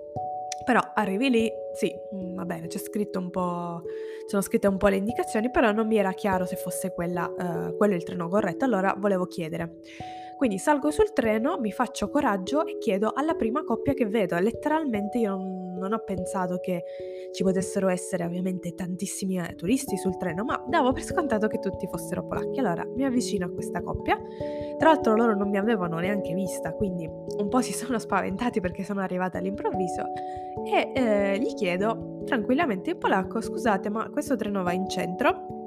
Però 0.63 0.79
arrivi 0.93 1.29
lì, 1.31 1.51
sì, 1.73 1.91
mm, 2.15 2.35
va 2.35 2.45
bene, 2.45 2.67
c'è 2.67 2.77
scritto 2.77 3.17
un 3.17 3.31
po', 3.31 3.81
sono 4.27 4.43
scritte 4.43 4.67
un 4.67 4.77
po' 4.77 4.87
le 4.87 4.97
indicazioni, 4.97 5.49
però 5.49 5.71
non 5.71 5.87
mi 5.87 5.97
era 5.97 6.11
chiaro 6.13 6.45
se 6.45 6.55
fosse 6.55 6.93
quella, 6.93 7.25
uh, 7.25 7.75
quello 7.75 7.95
il 7.95 8.03
treno 8.03 8.27
corretto, 8.27 8.65
allora 8.65 8.93
volevo 8.95 9.25
chiedere. 9.25 9.77
Quindi 10.41 10.57
salgo 10.57 10.89
sul 10.89 11.13
treno, 11.13 11.59
mi 11.59 11.71
faccio 11.71 12.09
coraggio 12.09 12.65
e 12.65 12.79
chiedo 12.79 13.11
alla 13.13 13.35
prima 13.35 13.63
coppia 13.63 13.93
che 13.93 14.07
vedo. 14.07 14.39
Letteralmente 14.39 15.19
io 15.19 15.35
non, 15.37 15.93
ho 15.93 16.03
pensato 16.03 16.57
che 16.57 16.83
ci 17.31 17.43
potessero 17.43 17.89
essere 17.89 18.25
ovviamente 18.25 18.73
tantissimi 18.73 19.37
eh, 19.37 19.53
turisti 19.53 19.97
sul 19.97 20.17
treno, 20.17 20.43
ma 20.43 20.59
davo 20.67 20.93
per 20.93 21.03
scontato 21.03 21.45
che 21.45 21.59
tutti 21.59 21.85
fossero 21.85 22.25
polacchi. 22.25 22.57
Allora 22.57 22.83
mi 22.87 23.05
avvicino 23.05 23.45
a 23.45 23.49
questa 23.51 23.83
coppia. 23.83 24.19
Tra 24.79 24.89
l'altro 24.89 25.15
loro 25.15 25.35
non 25.35 25.47
mi 25.47 25.59
avevano 25.59 25.99
neanche 25.99 26.33
vista, 26.33 26.73
quindi 26.73 27.07
un 27.07 27.47
po' 27.47 27.61
si 27.61 27.71
sono 27.77 27.99
spaventati 27.99 28.61
perché 28.61 28.83
sono 28.83 29.01
arrivata 29.01 29.37
all'improvviso 29.37 30.01
e 30.65 30.91
eh, 30.95 31.37
gli 31.37 31.53
chiedo 31.53 32.23
tranquillamente 32.25 32.89
in 32.89 32.97
polacco, 32.97 33.41
scusate 33.41 33.91
ma 33.91 34.09
questo 34.09 34.35
treno 34.35 34.63
va 34.63 34.71
in 34.71 34.89
centro? 34.89 35.60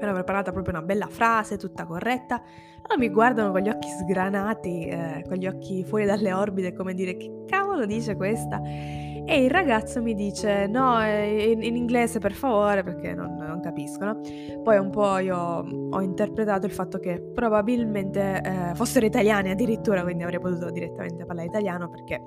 Ero 0.00 0.12
preparata 0.12 0.52
proprio 0.52 0.74
una 0.74 0.84
bella 0.84 1.06
frase, 1.06 1.56
tutta 1.56 1.84
corretta. 1.84 2.42
Allora 2.82 2.98
mi 2.98 3.08
guardano 3.10 3.52
con 3.52 3.60
gli 3.60 3.68
occhi 3.68 3.88
sgranati, 3.88 4.86
eh, 4.86 5.24
con 5.28 5.36
gli 5.36 5.46
occhi 5.46 5.84
fuori 5.84 6.04
dalle 6.04 6.32
orbite, 6.32 6.72
come 6.72 6.94
dire 6.94 7.16
che 7.16 7.44
cavolo 7.46 7.84
dice 7.86 8.16
questa? 8.16 8.60
E 8.62 9.44
il 9.44 9.50
ragazzo 9.50 10.02
mi 10.02 10.14
dice 10.14 10.66
no, 10.66 11.00
eh, 11.04 11.52
in, 11.52 11.62
in 11.62 11.76
inglese 11.76 12.18
per 12.18 12.32
favore, 12.32 12.82
perché 12.82 13.14
non, 13.14 13.36
non, 13.36 13.60
capiscono. 13.60 14.18
Poi 14.62 14.78
un 14.78 14.90
po' 14.90 15.18
io 15.18 15.36
ho 15.36 16.00
interpretato 16.00 16.66
il 16.66 16.72
fatto 16.72 16.98
che 16.98 17.20
probabilmente 17.20 18.40
eh, 18.42 18.74
fossero 18.74 19.06
italiani 19.06 19.50
addirittura, 19.50 20.02
quindi 20.02 20.24
avrei 20.24 20.40
potuto 20.40 20.70
direttamente 20.70 21.24
parlare 21.26 21.46
italiano 21.46 21.88
perché 21.88 22.20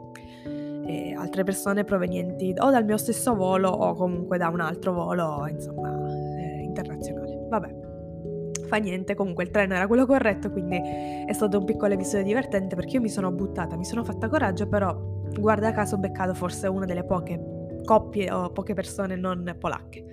eh, 0.85 1.13
altre 1.17 1.43
persone 1.43 1.83
provenienti 1.83 2.53
o 2.57 2.69
dal 2.69 2.85
mio 2.85 2.97
stesso 2.97 3.35
volo 3.35 3.69
o 3.69 3.93
comunque 3.95 4.37
da 4.37 4.49
un 4.49 4.61
altro 4.61 4.93
volo, 4.93 5.47
insomma, 5.47 5.89
eh, 6.07 6.61
internazionale. 6.61 7.22
Vabbè, 7.53 8.65
fa 8.65 8.77
niente, 8.77 9.13
comunque 9.13 9.43
il 9.43 9.51
treno 9.51 9.75
era 9.75 9.85
quello 9.85 10.07
corretto, 10.07 10.49
quindi 10.49 10.77
è 10.77 11.31
stato 11.33 11.59
un 11.59 11.65
piccolo 11.65 11.93
episodio 11.93 12.25
divertente 12.25 12.75
perché 12.75 12.95
io 12.95 13.01
mi 13.01 13.09
sono 13.09 13.31
buttata, 13.31 13.75
mi 13.75 13.85
sono 13.85 14.03
fatta 14.03 14.27
coraggio, 14.27 14.67
però 14.67 14.95
guarda 15.37 15.71
caso 15.71 15.95
ho 15.95 15.99
beccato 15.99 16.33
forse 16.33 16.65
una 16.65 16.85
delle 16.85 17.03
poche 17.03 17.39
coppie 17.85 18.31
o 18.31 18.49
poche 18.49 18.73
persone 18.73 19.15
non 19.15 19.55
polacche. 19.59 20.03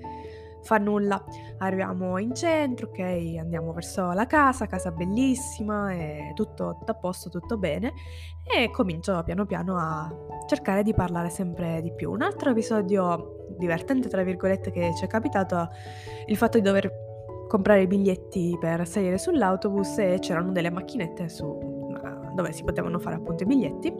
Fa 0.62 0.76
nulla, 0.76 1.24
arriviamo 1.56 2.18
in 2.18 2.34
centro, 2.34 2.88
ok, 2.88 2.98
andiamo 3.38 3.72
verso 3.72 4.12
la 4.12 4.26
casa, 4.26 4.66
casa 4.66 4.90
bellissima, 4.90 5.94
e 5.94 6.32
tutto, 6.34 6.80
a 6.84 6.92
posto, 6.92 7.30
tutto 7.30 7.56
bene 7.56 7.94
e 8.44 8.70
comincio 8.70 9.22
piano 9.24 9.46
piano 9.46 9.78
a 9.78 10.14
cercare 10.46 10.82
di 10.82 10.92
parlare 10.92 11.30
sempre 11.30 11.80
di 11.80 11.94
più. 11.94 12.10
Un 12.10 12.20
altro 12.20 12.50
episodio 12.50 13.46
divertente, 13.56 14.10
tra 14.10 14.22
virgolette, 14.22 14.70
che 14.70 14.92
ci 14.94 15.04
è 15.04 15.08
capitato 15.08 15.56
è 15.56 15.68
il 16.26 16.36
fatto 16.36 16.58
di 16.58 16.64
dover 16.64 17.08
comprare 17.50 17.82
i 17.82 17.86
biglietti 17.88 18.56
per 18.60 18.86
salire 18.86 19.18
sull'autobus 19.18 19.98
e 19.98 20.18
c'erano 20.20 20.52
delle 20.52 20.70
macchinette 20.70 21.28
su, 21.28 21.90
dove 22.32 22.52
si 22.52 22.62
potevano 22.62 23.00
fare 23.00 23.16
appunto 23.16 23.42
i 23.42 23.46
biglietti. 23.46 23.92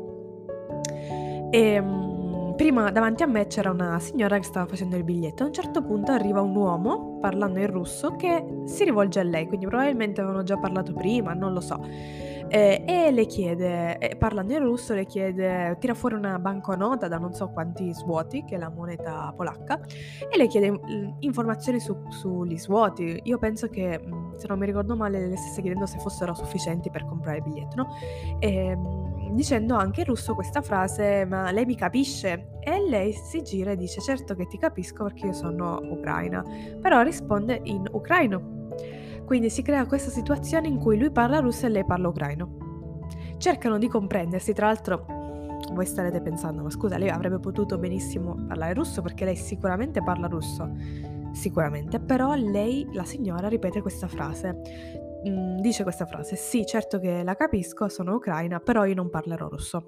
E 1.51 1.81
mm, 1.81 2.53
prima 2.53 2.93
davanti 2.93 3.25
a 3.25 3.27
me 3.27 3.49
c'era 3.49 3.73
una 3.73 3.99
signora 3.99 4.39
che 4.39 4.45
stava 4.45 4.67
facendo 4.67 4.95
il 4.97 5.03
biglietto. 5.03 5.43
A 5.43 5.47
un 5.47 5.53
certo 5.53 5.83
punto 5.83 6.13
arriva 6.13 6.41
un 6.41 6.55
uomo 6.55 7.19
parlando 7.21 7.59
in 7.59 7.67
russo 7.67 8.15
che 8.15 8.63
si 8.67 8.85
rivolge 8.85 9.19
a 9.19 9.25
lei, 9.25 9.49
quindi 9.49 9.67
probabilmente 9.67 10.21
avevano 10.21 10.45
già 10.45 10.57
parlato 10.57 10.93
prima, 10.93 11.33
non 11.35 11.53
lo 11.53 11.61
so. 11.61 11.85
Eh, 12.53 12.83
e 12.85 13.13
le 13.13 13.27
chiede, 13.27 13.97
eh, 13.99 14.17
parlando 14.17 14.53
in 14.53 14.59
russo, 14.59 14.93
le 14.93 15.07
chiede, 15.07 15.77
tira 15.79 15.95
fuori 15.95 16.17
una 16.17 16.37
banconota 16.41 17.07
da 17.07 17.17
non 17.17 17.33
so 17.33 17.49
quanti 17.51 17.95
svuoti, 17.95 18.43
che 18.45 18.57
è 18.57 18.59
la 18.59 18.69
moneta 18.69 19.33
polacca, 19.37 19.79
e 20.29 20.37
le 20.37 20.49
chiede 20.49 20.73
mm, 20.73 21.11
informazioni 21.21 21.79
su, 21.79 21.97
sugli 22.09 22.59
svuoti. 22.59 23.21
Io 23.23 23.39
penso 23.39 23.69
che, 23.69 24.01
mm, 24.05 24.35
se 24.35 24.49
non 24.49 24.59
mi 24.59 24.67
ricordo 24.67 24.97
male, 24.97 25.29
le 25.29 25.37
stesse 25.37 25.61
chiedendo 25.61 25.87
se 25.87 25.99
fossero 26.01 26.35
sufficienti 26.35 26.91
per 26.91 27.07
comprare 27.07 27.37
il 27.37 27.45
biglietto, 27.45 27.77
no? 27.77 27.87
E, 28.41 28.53
ehm, 28.53 29.35
dicendo 29.35 29.77
anche 29.77 30.01
in 30.01 30.07
russo 30.07 30.35
questa 30.35 30.61
frase, 30.61 31.25
ma 31.25 31.53
lei 31.53 31.65
mi 31.65 31.77
capisce? 31.77 32.59
E 32.59 32.81
lei 32.81 33.13
si 33.13 33.43
gira 33.43 33.71
e 33.71 33.77
dice, 33.77 34.01
certo 34.01 34.35
che 34.35 34.49
ti 34.49 34.59
capisco 34.59 35.05
perché 35.05 35.27
io 35.27 35.33
sono 35.35 35.79
ucraina, 35.85 36.43
però 36.81 37.03
risponde 37.03 37.61
in 37.63 37.87
ucraino 37.93 38.59
quindi 39.31 39.49
si 39.49 39.63
crea 39.63 39.87
questa 39.87 40.11
situazione 40.11 40.67
in 40.67 40.77
cui 40.77 40.99
lui 40.99 41.13
parla 41.13 41.39
russo 41.39 41.65
e 41.65 41.69
lei 41.69 41.85
parla 41.85 42.09
ucraino. 42.09 43.07
Cercano 43.39 43.79
di 43.79 43.87
comprendersi, 43.87 44.53
tra 44.53 44.67
l'altro 44.67 45.05
voi 45.73 45.87
starete 45.87 46.21
pensando, 46.21 46.65
ma 46.65 46.71
scusa, 46.71 46.99
lei 46.99 47.11
avrebbe 47.11 47.39
potuto 47.39 47.79
benissimo 47.79 48.35
parlare 48.49 48.75
russo 48.75 49.03
perché 49.03 49.25
lei 49.25 49.37
sicuramente 49.37 50.03
parla 50.03 50.27
russo, 50.27 50.69
sicuramente, 51.31 52.01
però 52.01 52.35
lei, 52.35 52.89
la 52.93 53.05
signora, 53.05 53.47
ripete 53.47 53.81
questa 53.83 54.09
frase. 54.09 54.63
Mm, 55.29 55.59
dice 55.59 55.85
questa 55.85 56.07
frase, 56.07 56.35
sì, 56.35 56.67
certo 56.67 56.99
che 56.99 57.23
la 57.23 57.37
capisco, 57.37 57.89
sono 57.89 58.17
ucraina, 58.17 58.59
però 58.59 58.85
io 58.85 58.97
non 58.97 59.11
parlerò 59.11 59.47
russo. 59.47 59.85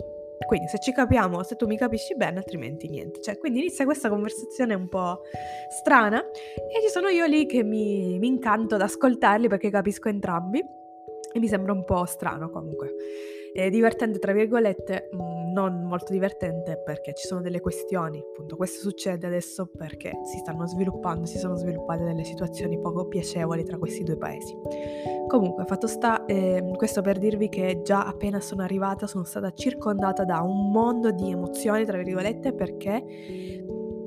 Quindi 0.47 0.69
se 0.69 0.79
ci 0.79 0.93
capiamo, 0.93 1.43
se 1.43 1.57
tu 1.57 1.67
mi 1.67 1.77
capisci 1.77 2.15
bene, 2.15 2.39
altrimenti 2.39 2.89
niente. 2.89 3.21
Cioè, 3.21 3.39
quindi 3.39 3.61
inizia 3.61 3.85
questa 3.85 4.09
conversazione 4.09 4.75
un 4.75 4.89
po' 4.89 5.21
strana 5.69 6.21
e 6.21 6.83
ci 6.83 6.89
sono 6.89 7.09
io 7.09 7.27
lì 7.27 7.47
che 7.47 7.63
mi, 7.63 8.19
mi 8.19 8.27
incanto 8.27 8.75
ad 8.75 8.83
ascoltarli 8.83 9.49
perché 9.49 9.71
capisco 9.71 10.09
entrambi 10.09 10.63
e 11.33 11.39
mi 11.39 11.49
sembra 11.49 11.73
un 11.73 11.85
po' 11.85 12.05
strano 12.05 12.51
comunque. 12.51 12.95
È 13.53 13.69
divertente, 13.69 14.19
tra 14.19 14.33
virgolette, 14.33 15.11
mm, 15.15 15.53
non 15.53 15.83
molto 15.83 16.11
divertente 16.11 16.81
perché 16.83 17.13
ci 17.13 17.27
sono 17.27 17.43
delle 17.43 17.61
questioni. 17.61 18.19
Appunto, 18.19 18.57
questo 18.57 18.81
succede 18.81 19.27
adesso 19.27 19.67
perché 19.67 20.13
si 20.25 20.39
stanno 20.39 20.67
sviluppando, 20.67 21.27
si 21.27 21.37
sono 21.37 21.55
sviluppate 21.57 22.03
delle 22.03 22.25
situazioni 22.25 22.81
poco 22.81 23.07
piacevoli 23.09 23.63
tra 23.63 23.77
questi 23.77 24.05
due 24.05 24.17
paesi. 24.17 24.57
Comunque, 25.29 25.67
fatto 25.67 25.87
sta, 25.87 26.25
eh, 26.25 26.65
questo 26.77 27.03
per 27.03 27.19
dirvi 27.19 27.51
che 27.51 27.83
già 27.83 28.07
appena 28.07 28.41
sono 28.41 28.63
arrivata 28.63 29.07
sono 29.07 29.25
stata 29.25 29.51
circondata 29.53 30.25
da 30.25 30.41
un 30.41 30.71
mondo 30.71 31.11
di 31.11 31.31
emozioni, 31.31 31.85
tra 31.85 31.99
virgolette, 31.99 32.55
perché 32.55 33.05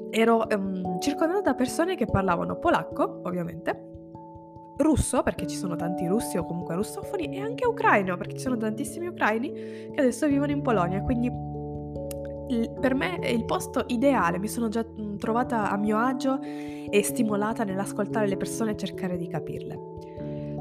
ero 0.10 0.50
ehm, 0.50 1.00
circondata 1.00 1.42
da 1.42 1.54
persone 1.54 1.96
che 1.96 2.06
parlavano 2.06 2.58
polacco, 2.58 3.22
ovviamente, 3.24 3.94
russo, 4.78 5.24
perché 5.24 5.48
ci 5.48 5.56
sono 5.56 5.76
tanti 5.76 6.06
russi 6.08 6.38
o 6.38 6.46
comunque 6.46 6.76
russofoni, 6.76 7.36
e 7.36 7.40
anche 7.40 7.66
ucraino, 7.66 8.18
perché 8.18 8.36
ci 8.36 8.42
sono 8.42 8.58
tantissimi 8.58 9.08
ucraini 9.08 9.52
che 9.52 9.96
adesso 9.98 10.28
vivono 10.28 10.52
in 10.52 10.62
Polonia. 10.62 11.02
Quindi 11.02 11.54
per 12.80 12.94
me 12.94 13.18
è 13.20 13.30
il 13.30 13.44
posto 13.46 13.86
ideale, 13.88 14.38
mi 14.38 14.48
sono 14.48 14.70
già 14.70 14.86
trovata 15.18 15.72
a 15.72 15.78
mio 15.78 15.98
agio 15.98 16.40
e 16.42 17.02
stimolata 17.02 17.64
nell'ascoltare 17.64 18.28
le 18.28 18.38
persone 18.38 18.72
e 18.72 18.76
cercare 18.76 19.18
di 19.18 19.28
capirle. 19.28 19.80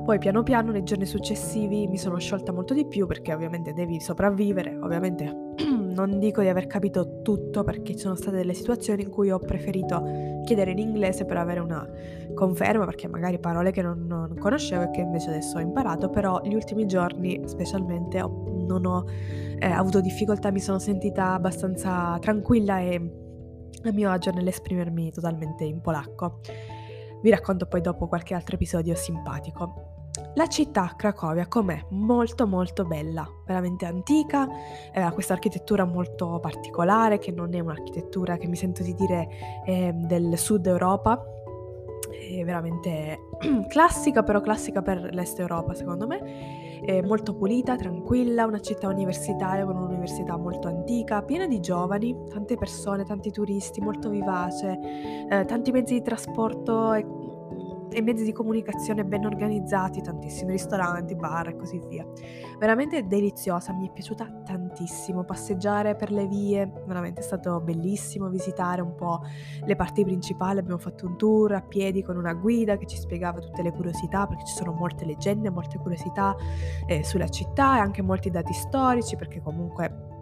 Poi 0.05 0.19
piano 0.19 0.43
piano 0.43 0.71
nei 0.71 0.83
giorni 0.83 1.07
successivi 1.07 1.87
mi 1.87 1.97
sono 1.97 2.19
sciolta 2.19 2.53
molto 2.53 2.75
di 2.75 2.87
più 2.87 3.07
perché 3.07 3.33
ovviamente 3.33 3.73
devi 3.73 4.01
sopravvivere, 4.01 4.77
ovviamente 4.77 5.55
non 5.65 6.19
dico 6.19 6.43
di 6.43 6.49
aver 6.49 6.67
capito 6.67 7.23
tutto 7.23 7.65
perché 7.65 7.95
ci 7.95 8.01
sono 8.01 8.15
state 8.15 8.37
delle 8.37 8.53
situazioni 8.53 9.05
in 9.05 9.09
cui 9.09 9.31
ho 9.31 9.39
preferito 9.39 10.43
chiedere 10.45 10.73
in 10.73 10.79
inglese 10.79 11.25
per 11.25 11.39
avere 11.39 11.61
una 11.61 11.89
conferma 12.35 12.85
perché 12.85 13.09
magari 13.09 13.39
parole 13.39 13.71
che 13.71 13.81
non, 13.81 14.05
non 14.07 14.37
conoscevo 14.37 14.83
e 14.83 14.91
che 14.91 15.01
invece 15.01 15.31
adesso 15.31 15.57
ho 15.57 15.61
imparato, 15.61 16.11
però 16.11 16.39
gli 16.43 16.55
ultimi 16.55 16.85
giorni 16.85 17.41
specialmente 17.47 18.21
ho, 18.21 18.65
non 18.67 18.85
ho 18.85 19.07
eh, 19.59 19.67
avuto 19.67 20.03
difficoltà, 20.03 20.51
mi 20.51 20.61
sono 20.61 20.79
sentita 20.79 21.33
abbastanza 21.33 22.19
tranquilla 22.21 22.79
e 22.81 22.95
a 23.83 23.93
mio 23.93 24.11
agio 24.11 24.33
nell'esprimermi 24.33 25.13
totalmente 25.13 25.65
in 25.65 25.81
polacco. 25.81 26.41
Vi 27.23 27.31
racconto 27.31 27.65
poi 27.65 27.81
dopo 27.81 28.07
qualche 28.07 28.35
altro 28.35 28.57
episodio 28.57 28.95
simpatico. 28.95 29.94
La 30.35 30.47
città 30.47 30.95
Cracovia 30.97 31.47
com'è? 31.47 31.87
Molto 31.91 32.47
molto 32.47 32.85
bella, 32.85 33.29
veramente 33.47 33.85
antica, 33.85 34.49
eh, 34.93 35.01
ha 35.01 35.13
questa 35.13 35.33
architettura 35.33 35.85
molto 35.85 36.39
particolare 36.41 37.19
che 37.19 37.33
non 37.33 37.55
è 37.55 37.61
un'architettura 37.61 38.37
che 38.37 38.47
mi 38.47 38.57
sento 38.57 38.83
di 38.83 38.95
dire 38.95 39.29
eh, 39.65 39.93
del 39.93 40.37
sud 40.39 40.67
Europa, 40.67 41.21
è 42.11 42.45
veramente 42.45 43.29
classica, 43.69 44.23
però 44.23 44.41
classica 44.41 44.83
per 44.83 45.11
l'est 45.13 45.39
Europa 45.39 45.75
secondo 45.75 46.07
me, 46.07 46.81
è 46.85 47.01
molto 47.01 47.35
pulita, 47.35 47.77
tranquilla, 47.77 48.45
una 48.45 48.61
città 48.61 48.89
universitaria 48.89 49.65
con 49.65 49.77
un'università 49.77 50.37
molto 50.37 50.69
antica, 50.69 51.23
piena 51.23 51.47
di 51.47 51.61
giovani, 51.61 52.15
tante 52.29 52.57
persone, 52.57 53.05
tanti 53.05 53.31
turisti, 53.31 53.81
molto 53.81 54.11
vivace, 54.11 54.79
eh, 55.29 55.45
tanti 55.45 55.71
mezzi 55.71 55.95
di 55.95 56.03
trasporto 56.03 56.93
e 56.93 57.07
e 57.95 58.03
mezzi 58.03 58.25
di 58.25 58.33
comunicazione 58.33 59.05
ben 59.05 59.25
organizzati, 59.25 60.03
tantissimi 60.03 60.53
ristoranti, 60.53 61.15
bar 61.15 61.49
e 61.49 61.57
così 61.57 61.81
via. 61.89 62.05
Veramente 62.59 63.07
deliziosa, 63.07 63.73
mi 63.73 63.89
è 63.89 63.93
piaciuta 63.93 64.43
tantissimo 64.45 65.25
passeggiare 65.25 65.95
per 65.95 66.11
le 66.11 66.27
vie, 66.27 66.71
veramente 66.87 67.21
è 67.21 67.25
stato 67.25 67.61
bellissimo 67.61 68.29
visitare 68.29 68.83
un 68.83 68.95
po' 68.95 69.21
le 69.65 69.77
parti 69.77 70.05
principali, 70.05 70.59
abbiamo 70.59 70.79
fatto 70.79 71.07
un 71.07 71.17
tour 71.17 71.53
a 71.53 71.63
piedi 71.63 72.03
con 72.03 72.17
una 72.17 72.35
guida 72.35 72.77
che 72.77 72.87
ci 72.87 72.97
spiegava 72.97 73.39
tutte 73.39 73.63
le 73.63 73.71
curiosità 73.71 74.27
perché 74.27 74.45
ci 74.45 74.55
sono 74.55 74.73
molte 74.73 75.05
leggende, 75.05 75.51
molte 75.51 75.79
curiosità 75.79 76.35
eh, 76.87 77.05
sulla 77.05 77.29
città 77.29 77.77
e 77.77 77.81
anche 77.81 78.03
molti 78.03 78.31
dati 78.31 78.53
storici 78.53 79.17
perché 79.17 79.41
comunque 79.41 80.14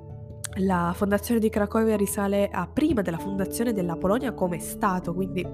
la 0.57 0.93
fondazione 0.95 1.41
di 1.41 1.49
Cracovia 1.49 1.97
risale 1.97 2.49
a 2.51 2.67
prima 2.67 3.03
della 3.03 3.19
fondazione 3.19 3.73
della 3.73 3.97
Polonia 3.97 4.33
come 4.33 4.59
Stato, 4.59 5.15
quindi 5.15 5.47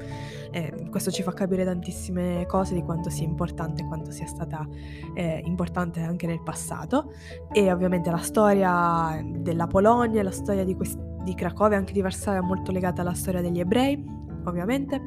eh, 0.50 0.88
questo 0.90 1.10
ci 1.10 1.22
fa 1.22 1.32
capire 1.32 1.64
tantissime 1.64 2.44
cose 2.46 2.74
di 2.74 2.82
quanto 2.82 3.08
sia 3.10 3.24
importante 3.24 3.82
e 3.82 3.86
quanto 3.86 4.10
sia 4.10 4.26
stata 4.26 4.66
eh, 5.14 5.42
importante 5.44 6.00
anche 6.00 6.26
nel 6.26 6.42
passato. 6.42 7.12
E 7.52 7.70
ovviamente 7.70 8.10
la 8.10 8.18
storia 8.18 9.24
della 9.24 9.66
Polonia, 9.66 10.22
la 10.22 10.30
storia 10.30 10.64
di, 10.64 10.74
quest- 10.74 10.98
di 11.22 11.34
Cracovia, 11.34 11.76
anche 11.76 11.92
di 11.92 12.00
Varsavia, 12.00 12.40
è 12.40 12.42
molto 12.42 12.72
legata 12.72 13.02
alla 13.02 13.14
storia 13.14 13.40
degli 13.40 13.60
ebrei 13.60 14.16
ovviamente, 14.48 15.00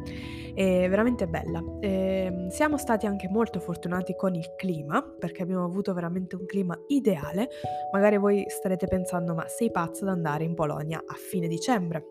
è 0.54 0.88
veramente 0.90 1.28
bella. 1.28 1.64
E 1.80 2.26
ehm, 2.26 2.48
siamo 2.50 2.78
stati 2.78 3.06
anche 3.06 3.28
molto 3.30 3.60
fortunati 3.60 4.16
con 4.16 4.36
il 4.36 4.54
clima, 4.56 5.02
perché 5.02 5.44
abbiamo 5.44 5.66
avuto 5.66 5.94
veramente 5.94 6.36
un 6.36 6.46
clima 6.46 6.78
ideale. 6.88 7.50
Magari 7.92 8.18
voi 8.18 8.44
starete 8.48 8.88
pensando, 8.88 9.34
ma 9.34 9.48
sei 9.48 9.72
pazzo 9.72 10.04
ad 10.04 10.10
andare 10.10 10.44
in 10.44 10.54
Polonia 10.54 11.04
a 11.06 11.14
fine 11.14 11.48
dicembre? 11.48 12.06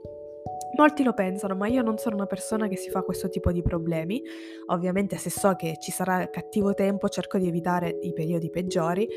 Molti 0.76 1.02
lo 1.02 1.12
pensano, 1.12 1.56
ma 1.56 1.66
io 1.66 1.82
non 1.82 1.98
sono 1.98 2.14
una 2.14 2.26
persona 2.26 2.68
che 2.68 2.76
si 2.76 2.90
fa 2.90 3.02
questo 3.02 3.28
tipo 3.28 3.50
di 3.50 3.60
problemi. 3.60 4.22
Ovviamente 4.66 5.16
se 5.16 5.28
so 5.28 5.54
che 5.54 5.76
ci 5.78 5.90
sarà 5.90 6.30
cattivo 6.30 6.74
tempo 6.74 7.08
cerco 7.08 7.38
di 7.38 7.48
evitare 7.48 7.98
i 8.02 8.12
periodi 8.12 8.50
peggiori, 8.50 9.08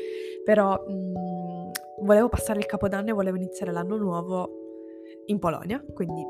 però 0.42 0.82
mh, 0.86 0.92
mm, 0.92 1.70
volevo 2.02 2.28
passare 2.28 2.58
il 2.58 2.66
capodanno 2.66 3.10
e 3.10 3.12
volevo 3.12 3.36
iniziare 3.36 3.72
l'anno 3.72 3.96
nuovo 3.96 4.62
in 5.26 5.38
Polonia, 5.38 5.82
quindi 5.94 6.22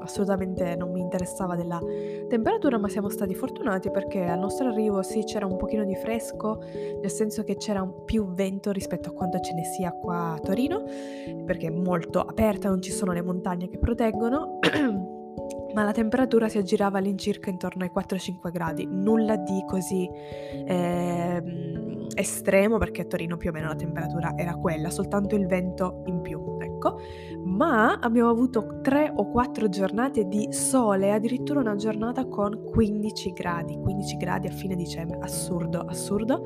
assolutamente 0.00 0.76
non 0.76 0.90
mi 0.90 1.00
interessava 1.00 1.56
della 1.56 1.80
temperatura, 2.28 2.78
ma 2.78 2.88
siamo 2.88 3.08
stati 3.08 3.34
fortunati 3.34 3.90
perché 3.90 4.24
al 4.24 4.38
nostro 4.38 4.68
arrivo 4.68 5.02
sì 5.02 5.24
c'era 5.24 5.46
un 5.46 5.56
pochino 5.56 5.84
di 5.84 5.94
fresco, 5.94 6.62
nel 7.00 7.10
senso 7.10 7.42
che 7.42 7.56
c'era 7.56 7.86
più 8.04 8.32
vento 8.32 8.70
rispetto 8.72 9.10
a 9.10 9.12
quanto 9.12 9.40
ce 9.40 9.54
ne 9.54 9.64
sia 9.64 9.92
qua 9.92 10.32
a 10.32 10.38
Torino, 10.38 10.84
perché 11.44 11.68
è 11.68 11.70
molto 11.70 12.20
aperta, 12.20 12.68
non 12.68 12.82
ci 12.82 12.92
sono 12.92 13.12
le 13.12 13.22
montagne 13.22 13.68
che 13.68 13.78
proteggono. 13.78 14.58
ma 15.74 15.84
la 15.84 15.92
temperatura 15.92 16.48
si 16.48 16.58
aggirava 16.58 16.98
all'incirca 16.98 17.50
intorno 17.50 17.84
ai 17.84 17.90
4-5 17.94 18.50
gradi, 18.50 18.86
nulla 18.90 19.36
di 19.36 19.64
così 19.66 20.08
eh, 20.66 21.42
estremo 22.14 22.78
perché 22.78 23.02
a 23.02 23.04
Torino 23.04 23.36
più 23.36 23.50
o 23.50 23.52
meno 23.52 23.68
la 23.68 23.76
temperatura 23.76 24.32
era 24.36 24.54
quella, 24.54 24.90
soltanto 24.90 25.36
il 25.36 25.46
vento 25.46 26.02
in 26.06 26.20
più, 26.20 26.56
ecco, 26.60 26.98
ma 27.44 27.98
abbiamo 28.00 28.30
avuto 28.30 28.80
3 28.82 29.12
o 29.14 29.30
4 29.30 29.68
giornate 29.68 30.24
di 30.26 30.48
sole, 30.50 31.12
addirittura 31.12 31.60
una 31.60 31.76
giornata 31.76 32.26
con 32.26 32.64
15 32.64 33.32
gradi, 33.32 33.78
15 33.78 34.16
gradi 34.16 34.46
a 34.48 34.52
fine 34.52 34.74
dicembre, 34.74 35.18
assurdo, 35.20 35.80
assurdo. 35.80 36.44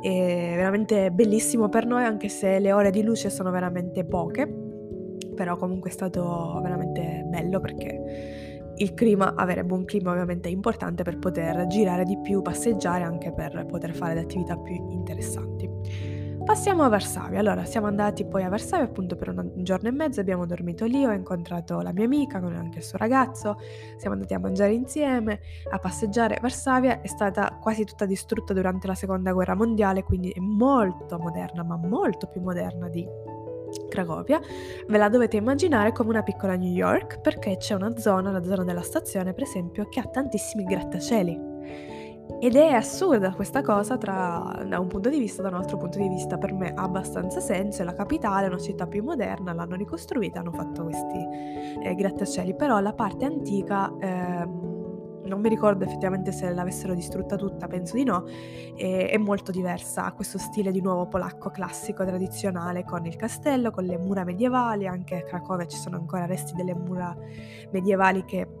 È 0.00 0.54
veramente 0.56 1.12
bellissimo 1.12 1.68
per 1.68 1.86
noi 1.86 2.04
anche 2.04 2.28
se 2.28 2.58
le 2.58 2.72
ore 2.72 2.90
di 2.90 3.02
luce 3.02 3.30
sono 3.30 3.50
veramente 3.50 4.04
poche, 4.04 4.61
però 5.42 5.56
comunque 5.56 5.90
è 5.90 5.92
stato 5.92 6.60
veramente 6.62 7.24
bello 7.26 7.58
perché 7.58 8.70
il 8.76 8.94
clima, 8.94 9.34
avere 9.34 9.64
buon 9.64 9.84
clima 9.84 10.12
ovviamente 10.12 10.48
è 10.48 10.52
importante 10.52 11.02
per 11.02 11.18
poter 11.18 11.66
girare 11.66 12.04
di 12.04 12.16
più, 12.20 12.42
passeggiare 12.42 13.02
anche 13.02 13.32
per 13.32 13.66
poter 13.66 13.92
fare 13.92 14.14
le 14.14 14.20
attività 14.20 14.56
più 14.56 14.72
interessanti. 14.90 15.68
Passiamo 16.44 16.84
a 16.84 16.88
Varsavia. 16.88 17.40
Allora, 17.40 17.64
siamo 17.64 17.88
andati 17.88 18.24
poi 18.24 18.44
a 18.44 18.48
Varsavia 18.48 18.84
appunto 18.84 19.16
per 19.16 19.30
un 19.30 19.64
giorno 19.64 19.88
e 19.88 19.92
mezzo, 19.92 20.20
abbiamo 20.20 20.46
dormito 20.46 20.84
lì, 20.84 21.04
ho 21.04 21.12
incontrato 21.12 21.80
la 21.80 21.92
mia 21.92 22.04
amica 22.04 22.40
con 22.40 22.54
anche 22.54 22.78
il 22.78 22.84
suo 22.84 22.98
ragazzo, 22.98 23.58
siamo 23.96 24.14
andati 24.14 24.34
a 24.34 24.38
mangiare 24.38 24.72
insieme, 24.72 25.40
a 25.70 25.78
passeggiare. 25.78 26.38
Varsavia 26.40 27.00
è 27.00 27.06
stata 27.08 27.58
quasi 27.60 27.84
tutta 27.84 28.06
distrutta 28.06 28.52
durante 28.52 28.86
la 28.86 28.94
seconda 28.94 29.32
guerra 29.32 29.56
mondiale, 29.56 30.04
quindi 30.04 30.30
è 30.30 30.40
molto 30.40 31.18
moderna, 31.18 31.64
ma 31.64 31.76
molto 31.76 32.28
più 32.28 32.40
moderna 32.40 32.88
di 32.88 33.04
Cracovia, 33.88 34.40
ve 34.88 34.98
la 34.98 35.08
dovete 35.08 35.36
immaginare 35.36 35.92
come 35.92 36.10
una 36.10 36.22
piccola 36.22 36.56
New 36.56 36.72
York 36.72 37.20
perché 37.20 37.56
c'è 37.56 37.74
una 37.74 37.96
zona, 37.96 38.30
la 38.30 38.42
zona 38.42 38.64
della 38.64 38.82
stazione 38.82 39.32
per 39.32 39.42
esempio, 39.42 39.88
che 39.88 40.00
ha 40.00 40.04
tantissimi 40.04 40.64
grattacieli. 40.64 41.50
Ed 42.40 42.56
è 42.56 42.72
assurda 42.72 43.34
questa 43.34 43.62
cosa 43.62 43.96
tra, 43.96 44.64
da 44.66 44.78
un 44.80 44.88
punto 44.88 45.08
di 45.08 45.18
vista, 45.18 45.42
da 45.42 45.48
un 45.48 45.54
altro 45.54 45.76
punto 45.76 45.98
di 45.98 46.08
vista 46.08 46.38
per 46.38 46.52
me 46.52 46.72
ha 46.74 46.82
abbastanza 46.82 47.40
senso, 47.40 47.82
è 47.82 47.84
la 47.84 47.94
capitale, 47.94 48.46
è 48.46 48.48
una 48.48 48.58
città 48.58 48.86
più 48.86 49.02
moderna, 49.02 49.52
l'hanno 49.52 49.76
ricostruita, 49.76 50.40
hanno 50.40 50.52
fatto 50.52 50.82
questi 50.84 51.18
eh, 51.82 51.94
grattacieli, 51.94 52.54
però 52.54 52.80
la 52.80 52.92
parte 52.94 53.24
antica... 53.24 53.92
Eh, 54.00 54.70
non 55.32 55.40
mi 55.40 55.48
ricordo 55.48 55.84
effettivamente 55.84 56.30
se 56.30 56.52
l'avessero 56.52 56.94
distrutta 56.94 57.36
tutta, 57.36 57.66
penso 57.66 57.96
di 57.96 58.04
no, 58.04 58.26
e, 58.76 59.08
è 59.08 59.16
molto 59.16 59.50
diversa, 59.50 60.04
ha 60.04 60.12
questo 60.12 60.36
stile 60.36 60.70
di 60.70 60.82
nuovo 60.82 61.08
polacco 61.08 61.50
classico, 61.50 62.04
tradizionale, 62.04 62.84
con 62.84 63.06
il 63.06 63.16
castello, 63.16 63.70
con 63.70 63.84
le 63.84 63.96
mura 63.96 64.24
medievali, 64.24 64.86
anche 64.86 65.16
a 65.16 65.22
Cracovia 65.22 65.66
ci 65.66 65.78
sono 65.78 65.96
ancora 65.96 66.26
resti 66.26 66.52
delle 66.54 66.74
mura 66.74 67.16
medievali 67.70 68.24
che 68.26 68.46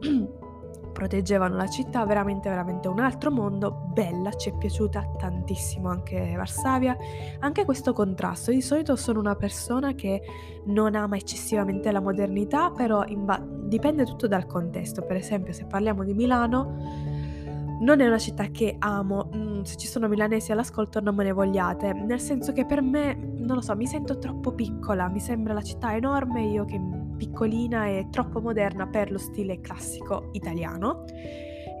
proteggevano 0.92 1.56
la 1.56 1.68
città, 1.68 2.06
veramente 2.06 2.48
veramente 2.48 2.88
un 2.88 3.00
altro 3.00 3.30
mondo, 3.30 3.88
bella, 3.92 4.30
ci 4.32 4.48
è 4.48 4.56
piaciuta 4.56 5.14
tantissimo 5.18 5.90
anche 5.90 6.34
Varsavia, 6.36 6.96
anche 7.40 7.66
questo 7.66 7.92
contrasto, 7.92 8.50
di 8.50 8.62
solito 8.62 8.96
sono 8.96 9.20
una 9.20 9.34
persona 9.34 9.92
che 9.92 10.22
non 10.66 10.94
ama 10.94 11.16
eccessivamente 11.16 11.92
la 11.92 12.00
modernità, 12.00 12.70
però 12.70 13.04
ba- 13.16 13.44
dipende 13.62 14.04
tutto 14.04 14.26
dal 14.26 14.46
contesto, 14.46 15.02
per 15.02 15.16
esempio 15.16 15.52
se 15.52 15.64
parliamo 15.64 16.04
di 16.04 16.14
Milano, 16.14 17.20
non 17.80 18.00
è 18.00 18.06
una 18.06 18.18
città 18.18 18.46
che 18.46 18.76
amo, 18.78 19.28
mm, 19.34 19.62
se 19.62 19.76
ci 19.76 19.88
sono 19.88 20.06
milanesi 20.06 20.52
all'ascolto 20.52 21.00
non 21.00 21.14
me 21.14 21.24
ne 21.24 21.32
vogliate, 21.32 21.92
nel 21.92 22.20
senso 22.20 22.52
che 22.52 22.64
per 22.64 22.80
me, 22.80 23.14
non 23.14 23.56
lo 23.56 23.60
so, 23.60 23.74
mi 23.74 23.86
sento 23.86 24.18
troppo 24.18 24.52
piccola, 24.52 25.08
mi 25.08 25.20
sembra 25.20 25.52
la 25.52 25.62
città 25.62 25.94
enorme, 25.94 26.44
io 26.44 26.64
che 26.64 26.80
piccolina 27.16 27.86
e 27.86 28.08
troppo 28.10 28.40
moderna 28.40 28.86
per 28.86 29.10
lo 29.10 29.18
stile 29.18 29.60
classico 29.60 30.28
italiano. 30.32 31.04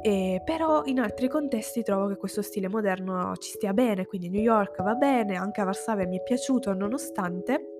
E, 0.04 0.42
però 0.44 0.82
in 0.86 0.98
altri 0.98 1.28
contesti 1.28 1.84
trovo 1.84 2.08
che 2.08 2.16
questo 2.16 2.42
stile 2.42 2.68
moderno 2.68 3.36
ci 3.36 3.52
stia 3.52 3.72
bene, 3.72 4.06
quindi 4.06 4.28
New 4.28 4.42
York 4.42 4.82
va 4.82 4.94
bene, 4.94 5.36
anche 5.36 5.60
a 5.60 5.64
Varsavia 5.64 6.06
mi 6.08 6.18
è 6.18 6.22
piaciuto 6.22 6.74
nonostante 6.74 7.71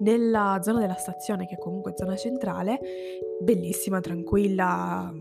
nella 0.00 0.58
zona 0.62 0.80
della 0.80 0.94
stazione, 0.94 1.46
che 1.46 1.56
comunque 1.56 1.92
è 1.92 1.94
zona 1.96 2.16
centrale, 2.16 2.78
bellissima, 3.42 4.00
tranquilla, 4.00 5.12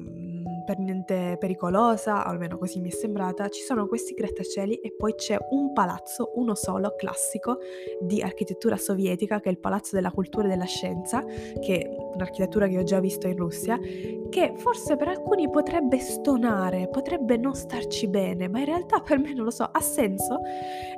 per 0.65 0.79
niente 0.79 1.37
pericolosa, 1.39 2.25
almeno 2.25 2.57
così 2.57 2.81
mi 2.81 2.89
è 2.89 2.91
sembrata, 2.91 3.47
ci 3.47 3.61
sono 3.61 3.87
questi 3.87 4.13
grattacieli 4.13 4.75
e 4.75 4.93
poi 4.97 5.15
c'è 5.15 5.37
un 5.51 5.71
palazzo, 5.71 6.31
uno 6.35 6.55
solo, 6.55 6.95
classico, 6.97 7.59
di 8.01 8.21
architettura 8.21 8.75
sovietica, 8.75 9.39
che 9.39 9.49
è 9.49 9.51
il 9.51 9.59
Palazzo 9.59 9.95
della 9.95 10.11
Cultura 10.11 10.47
e 10.47 10.49
della 10.49 10.65
Scienza, 10.65 11.23
che 11.23 11.79
è 11.79 11.95
un'architettura 12.13 12.67
che 12.67 12.79
ho 12.79 12.83
già 12.83 12.99
visto 12.99 13.27
in 13.27 13.37
Russia, 13.37 13.79
che 14.29 14.53
forse 14.57 14.95
per 14.95 15.07
alcuni 15.07 15.49
potrebbe 15.49 15.99
stonare, 15.99 16.89
potrebbe 16.89 17.37
non 17.37 17.53
starci 17.53 18.07
bene, 18.07 18.47
ma 18.47 18.59
in 18.59 18.65
realtà 18.65 18.99
per 18.99 19.19
me 19.19 19.33
non 19.33 19.45
lo 19.45 19.51
so, 19.51 19.63
ha 19.63 19.81
senso. 19.81 20.39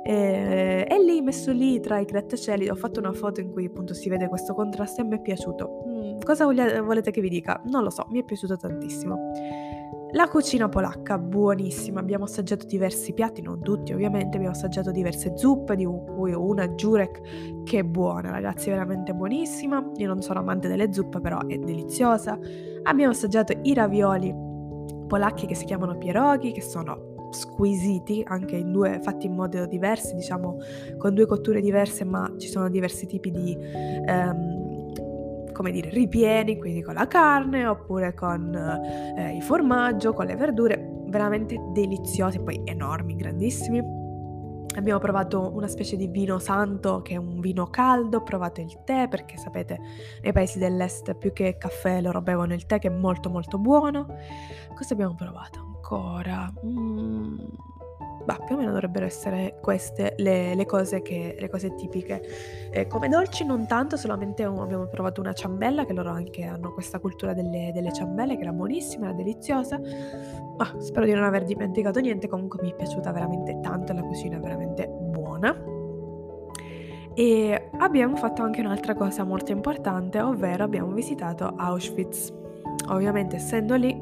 Eh, 0.02 0.84
è 0.84 0.98
lì, 0.98 1.20
messo 1.20 1.52
lì 1.52 1.78
tra 1.80 1.98
i 1.98 2.04
grattacieli, 2.04 2.68
ho 2.68 2.74
fatto 2.74 2.98
una 2.98 3.12
foto 3.12 3.40
in 3.40 3.52
cui 3.52 3.66
appunto 3.66 3.94
si 3.94 4.08
vede 4.08 4.28
questo 4.28 4.54
contrasto 4.54 5.02
e 5.02 5.04
me 5.04 5.16
è 5.16 5.20
piaciuto. 5.20 5.87
Mm, 5.98 6.20
cosa 6.20 6.44
volete 6.46 7.10
che 7.10 7.20
vi 7.20 7.28
dica? 7.28 7.60
Non 7.66 7.82
lo 7.82 7.90
so, 7.90 8.06
mi 8.10 8.20
è 8.20 8.24
piaciuto 8.24 8.56
tantissimo. 8.56 9.16
La 10.12 10.26
cucina 10.26 10.70
polacca, 10.70 11.18
buonissima, 11.18 12.00
abbiamo 12.00 12.24
assaggiato 12.24 12.64
diversi 12.64 13.12
piatti, 13.12 13.42
non 13.42 13.60
tutti 13.60 13.92
ovviamente, 13.92 14.36
abbiamo 14.38 14.54
assaggiato 14.54 14.90
diverse 14.90 15.36
zuppe, 15.36 15.76
di 15.76 15.84
cui 15.84 16.32
una 16.32 16.66
Jurek 16.68 17.64
che 17.64 17.80
è 17.80 17.82
buona, 17.82 18.30
ragazzi, 18.30 18.70
veramente 18.70 19.12
buonissima. 19.12 19.90
Io 19.96 20.06
non 20.06 20.22
sono 20.22 20.38
amante 20.38 20.66
delle 20.66 20.94
zuppe, 20.94 21.20
però 21.20 21.46
è 21.46 21.58
deliziosa. 21.58 22.38
Abbiamo 22.84 23.12
assaggiato 23.12 23.52
i 23.62 23.74
ravioli 23.74 24.34
polacchi 25.06 25.46
che 25.46 25.54
si 25.54 25.66
chiamano 25.66 25.98
pierogi, 25.98 26.52
che 26.52 26.62
sono 26.62 27.28
squisiti, 27.30 28.24
anche 28.26 28.56
in 28.56 28.72
due, 28.72 29.00
fatti 29.02 29.26
in 29.26 29.34
modo 29.34 29.66
diversi, 29.66 30.14
diciamo 30.14 30.56
con 30.96 31.12
due 31.12 31.26
cotture 31.26 31.60
diverse, 31.60 32.04
ma 32.04 32.32
ci 32.38 32.48
sono 32.48 32.70
diversi 32.70 33.06
tipi 33.06 33.30
di... 33.30 33.54
Um, 34.06 34.57
come 35.58 35.72
dire, 35.72 35.90
ripieni, 35.90 36.56
quindi 36.56 36.82
con 36.82 36.94
la 36.94 37.08
carne 37.08 37.66
oppure 37.66 38.14
con 38.14 38.54
eh, 38.54 39.34
il 39.34 39.42
formaggio, 39.42 40.12
con 40.12 40.26
le 40.26 40.36
verdure, 40.36 41.02
veramente 41.08 41.56
deliziosi, 41.72 42.38
poi 42.38 42.62
enormi, 42.64 43.16
grandissimi. 43.16 43.82
Abbiamo 44.76 45.00
provato 45.00 45.52
una 45.52 45.66
specie 45.66 45.96
di 45.96 46.06
vino 46.06 46.38
santo 46.38 47.02
che 47.02 47.14
è 47.14 47.16
un 47.16 47.40
vino 47.40 47.66
caldo, 47.66 48.18
ho 48.18 48.22
provato 48.22 48.60
il 48.60 48.84
tè 48.84 49.08
perché 49.08 49.36
sapete 49.36 49.80
nei 50.22 50.32
paesi 50.32 50.60
dell'est 50.60 51.16
più 51.16 51.32
che 51.32 51.56
caffè 51.58 52.00
loro 52.00 52.22
bevono 52.22 52.54
il 52.54 52.64
tè 52.64 52.78
che 52.78 52.86
è 52.86 52.92
molto 52.92 53.28
molto 53.28 53.58
buono. 53.58 54.06
Cosa 54.76 54.94
abbiamo 54.94 55.16
provato 55.16 55.58
ancora? 55.58 56.52
Mm, 56.64 57.38
bah, 58.28 58.40
più 58.44 58.56
o 58.56 58.58
meno 58.58 58.72
dovrebbero 58.72 59.06
essere 59.06 59.56
queste 59.58 60.12
le, 60.18 60.54
le, 60.54 60.66
cose, 60.66 61.00
che, 61.00 61.34
le 61.38 61.48
cose, 61.48 61.74
tipiche. 61.74 62.20
Eh, 62.70 62.86
come 62.86 63.08
dolci 63.08 63.42
non 63.42 63.66
tanto, 63.66 63.96
solamente 63.96 64.44
un, 64.44 64.58
abbiamo 64.58 64.86
provato 64.86 65.22
una 65.22 65.32
ciambella, 65.32 65.86
che 65.86 65.94
loro 65.94 66.10
anche 66.10 66.44
hanno 66.44 66.74
questa 66.74 66.98
cultura 66.98 67.32
delle, 67.32 67.70
delle 67.72 67.90
ciambelle, 67.90 68.36
che 68.36 68.42
era 68.42 68.52
buonissima, 68.52 69.06
era 69.06 69.14
deliziosa. 69.14 69.80
Ah, 70.58 70.74
spero 70.78 71.06
di 71.06 71.12
non 71.12 71.24
aver 71.24 71.44
dimenticato 71.44 72.00
niente, 72.00 72.28
comunque 72.28 72.58
mi 72.60 72.70
è 72.70 72.74
piaciuta 72.74 73.10
veramente 73.12 73.60
tanto, 73.62 73.94
la 73.94 74.02
cucina 74.02 74.36
è 74.36 74.40
veramente 74.40 74.86
buona. 74.86 75.56
E 77.14 77.70
abbiamo 77.78 78.16
fatto 78.16 78.42
anche 78.42 78.60
un'altra 78.60 78.94
cosa 78.94 79.24
molto 79.24 79.52
importante, 79.52 80.20
ovvero 80.20 80.64
abbiamo 80.64 80.92
visitato 80.92 81.54
Auschwitz. 81.56 82.30
Ovviamente 82.88 83.36
essendo 83.36 83.74
lì, 83.74 83.98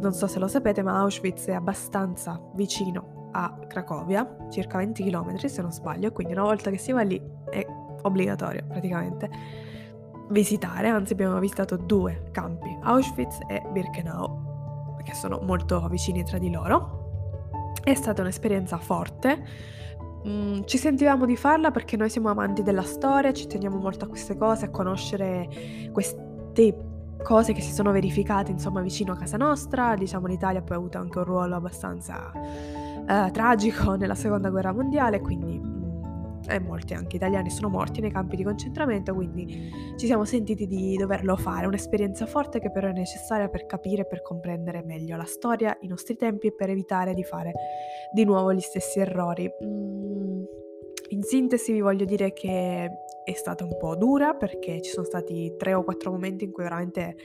non 0.00 0.14
so 0.14 0.26
se 0.26 0.38
lo 0.38 0.48
sapete, 0.48 0.82
ma 0.82 0.98
Auschwitz 1.00 1.48
è 1.48 1.52
abbastanza 1.52 2.40
vicino 2.54 3.13
a 3.36 3.58
Cracovia, 3.66 4.36
circa 4.50 4.78
20 4.78 5.02
km 5.04 5.36
se 5.36 5.60
non 5.60 5.72
sbaglio, 5.72 6.12
quindi 6.12 6.32
una 6.32 6.42
volta 6.42 6.70
che 6.70 6.78
si 6.78 6.92
va 6.92 7.02
lì 7.02 7.20
è 7.50 7.66
obbligatorio 8.02 8.64
praticamente 8.68 9.28
visitare, 10.28 10.88
anzi 10.88 11.12
abbiamo 11.12 11.38
visitato 11.38 11.76
due 11.76 12.28
campi, 12.30 12.76
Auschwitz 12.82 13.40
e 13.48 13.62
Birkenau, 13.72 15.02
che 15.02 15.14
sono 15.14 15.40
molto 15.42 15.86
vicini 15.88 16.24
tra 16.24 16.38
di 16.38 16.50
loro. 16.50 17.72
È 17.82 17.92
stata 17.94 18.22
un'esperienza 18.22 18.78
forte, 18.78 19.44
mm, 20.26 20.62
ci 20.64 20.78
sentivamo 20.78 21.26
di 21.26 21.36
farla 21.36 21.70
perché 21.70 21.96
noi 21.96 22.08
siamo 22.08 22.30
amanti 22.30 22.62
della 22.62 22.82
storia, 22.82 23.32
ci 23.32 23.46
teniamo 23.46 23.76
molto 23.76 24.04
a 24.06 24.08
queste 24.08 24.36
cose, 24.36 24.66
a 24.66 24.70
conoscere 24.70 25.48
queste 25.92 26.92
cose 27.22 27.52
che 27.52 27.60
si 27.60 27.72
sono 27.72 27.90
verificate 27.90 28.50
insomma 28.50 28.80
vicino 28.80 29.12
a 29.12 29.16
casa 29.16 29.36
nostra, 29.36 29.94
diciamo 29.96 30.26
l'Italia 30.26 30.62
poi 30.62 30.76
ha 30.76 30.78
avuto 30.78 30.98
anche 30.98 31.18
un 31.18 31.24
ruolo 31.24 31.56
abbastanza 31.56 32.30
eh, 33.08 33.30
tragico 33.30 33.94
nella 33.96 34.14
seconda 34.14 34.50
guerra 34.50 34.72
mondiale, 34.72 35.20
quindi 35.20 35.58
mm, 35.58 35.84
e 36.48 36.58
molti 36.60 36.94
anche 36.94 37.16
italiani 37.16 37.50
sono 37.50 37.68
morti 37.68 38.00
nei 38.00 38.10
campi 38.10 38.36
di 38.36 38.44
concentramento, 38.44 39.14
quindi 39.14 39.70
ci 39.96 40.06
siamo 40.06 40.24
sentiti 40.24 40.66
di 40.66 40.96
doverlo 40.96 41.36
fare, 41.36 41.66
un'esperienza 41.66 42.26
forte 42.26 42.60
che 42.60 42.70
però 42.70 42.88
è 42.88 42.92
necessaria 42.92 43.48
per 43.48 43.66
capire 43.66 44.02
e 44.02 44.06
per 44.06 44.22
comprendere 44.22 44.82
meglio 44.82 45.16
la 45.16 45.24
storia, 45.24 45.76
i 45.80 45.86
nostri 45.86 46.16
tempi 46.16 46.48
e 46.48 46.54
per 46.54 46.70
evitare 46.70 47.14
di 47.14 47.24
fare 47.24 47.52
di 48.12 48.24
nuovo 48.24 48.52
gli 48.52 48.60
stessi 48.60 48.98
errori. 49.00 49.50
Mm, 49.64 50.42
in 51.08 51.22
sintesi 51.22 51.72
vi 51.72 51.80
voglio 51.80 52.04
dire 52.04 52.32
che 52.32 52.90
è 53.24 53.32
stata 53.32 53.64
un 53.64 53.76
po' 53.78 53.94
dura 53.96 54.34
perché 54.34 54.82
ci 54.82 54.90
sono 54.90 55.06
stati 55.06 55.54
tre 55.56 55.74
o 55.74 55.82
quattro 55.82 56.10
momenti 56.10 56.44
in 56.44 56.52
cui 56.52 56.62
veramente 56.62 57.16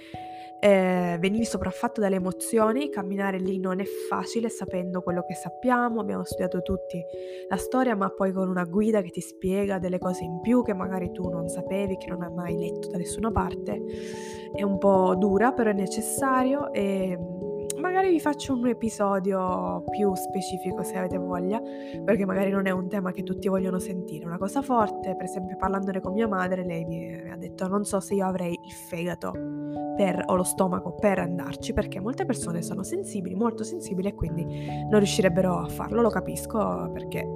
eh, 0.60 1.17
venivi 1.19 1.45
sopraffatto 1.45 2.02
dalle 2.02 2.15
emozioni, 2.15 2.89
camminare 2.89 3.39
lì 3.39 3.60
non 3.60 3.80
è 3.80 3.86
facile 3.86 4.50
sapendo 4.50 5.02
quello 5.02 5.24
che 5.26 5.34
sappiamo, 5.34 6.02
abbiamo 6.02 6.24
studiato 6.24 6.62
tutti 6.62 7.02
la 7.48 7.58
storia, 7.58 7.95
ma 7.95 8.10
poi 8.10 8.32
con 8.32 8.50
una 8.50 8.65
guida 8.65 9.02
che 9.02 9.10
ti 9.10 9.22
spiega 9.22 9.80
delle 9.80 9.98
cose 9.98 10.24
in 10.24 10.41
più 10.41 10.62
che 10.63 10.74
magari 10.74 11.12
tu 11.12 11.30
non 11.30 11.48
sapevi, 11.48 11.98
che 11.98 12.08
non 12.08 12.24
hai 12.24 12.34
mai 12.34 12.58
letto 12.58 12.89
da 12.89 12.98
nessuna 12.98 13.32
parte, 13.32 13.82
è 14.54 14.63
un 14.63 14.78
po' 14.78 15.15
dura, 15.15 15.54
però 15.54 15.69
è 15.69 15.74
necessario 15.74 16.72
e 16.74 17.17
magari 17.80 18.10
vi 18.10 18.20
faccio 18.20 18.54
un 18.54 18.68
episodio 18.68 19.84
più 19.89 20.13
specifico 20.15 20.84
se 20.84 20.98
avete 20.98 21.18
voglia, 21.18 21.62
perché 22.04 22.26
magari 22.26 22.52
non 22.52 22.68
è 22.68 22.72
un 22.72 22.88
tema 22.88 23.12
che 23.12 23.24
tutti 23.24 23.48
vogliono 23.48 23.80
sentire. 23.80 24.26
Una 24.26 24.38
cosa 24.38 24.62
forte, 24.62 25.15
per 25.15 25.26
esempio 25.26 25.56
parlandone 25.58 26.02
con 26.02 26.13
mia 26.13 26.28
madre, 26.28 26.63
lei 26.63 26.86
mi, 26.86 27.30
ha 27.30 27.38
detto 27.38 27.68
non 27.68 27.86
so 27.86 28.00
se 28.00 28.15
io 28.15 28.26
avrei 28.26 28.60
il 28.63 28.72
fegato 28.72 29.32
per, 29.96 30.24
o 30.28 30.36
lo 30.36 30.44
stomaco 30.44 30.94
per 30.94 31.20
andarci, 31.20 31.74
perché 31.74 32.00
molte 32.00 32.26
persone 32.26 32.62
sono 32.62 32.84
sensibili, 32.84 33.36
molto 33.36 33.63
sensibili 33.63 34.10
e 34.10 34.15
quindi 34.15 34.46
non 34.89 34.98
riuscirebbero 34.98 35.58
a 35.58 35.68
farlo, 35.68 36.02
lo 36.02 36.10
capisco 36.10 36.89
perché 36.94 37.28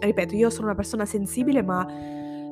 ripeto, 0.00 0.34
io 0.34 0.50
sono 0.50 0.66
una 0.66 0.76
persona 0.76 1.04
sensibile, 1.04 1.62
ma 1.62 1.86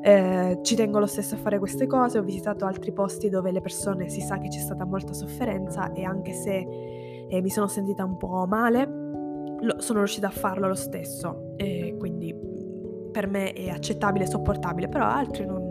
eh, 0.03 0.59
ci 0.63 0.75
tengo 0.75 0.99
lo 0.99 1.07
stesso 1.07 1.35
a 1.35 1.39
fare 1.39 1.59
queste 1.59 1.87
cose. 1.87 2.19
Ho 2.19 2.23
visitato 2.23 2.65
altri 2.65 2.93
posti 2.93 3.29
dove 3.29 3.51
le 3.53 3.61
persone 3.61 4.09
si 4.09 4.21
sa 4.21 4.39
che 4.39 4.49
c'è 4.49 4.61
stata 4.61 4.85
molta 4.85 5.13
sofferenza 5.13 5.93
e 5.93 6.05
anche 6.05 6.33
se 6.33 7.05
eh, 7.29 7.41
mi 7.41 7.51
sono 7.51 7.67
sentita 7.67 8.05
un 8.05 8.17
po' 8.17 8.47
male, 8.47 8.87
lo, 9.61 9.81
sono 9.81 9.99
riuscita 10.01 10.29
a 10.29 10.31
farlo 10.31 10.69
lo 10.69 10.75
stesso. 10.75 11.55
E 11.57 11.95
quindi 11.99 12.35
per 13.11 13.29
me 13.29 13.53
è 13.53 13.69
accettabile 13.69 14.27
sopportabile, 14.27 14.89
però 14.89 15.07
altri 15.07 15.47
non, 15.47 15.71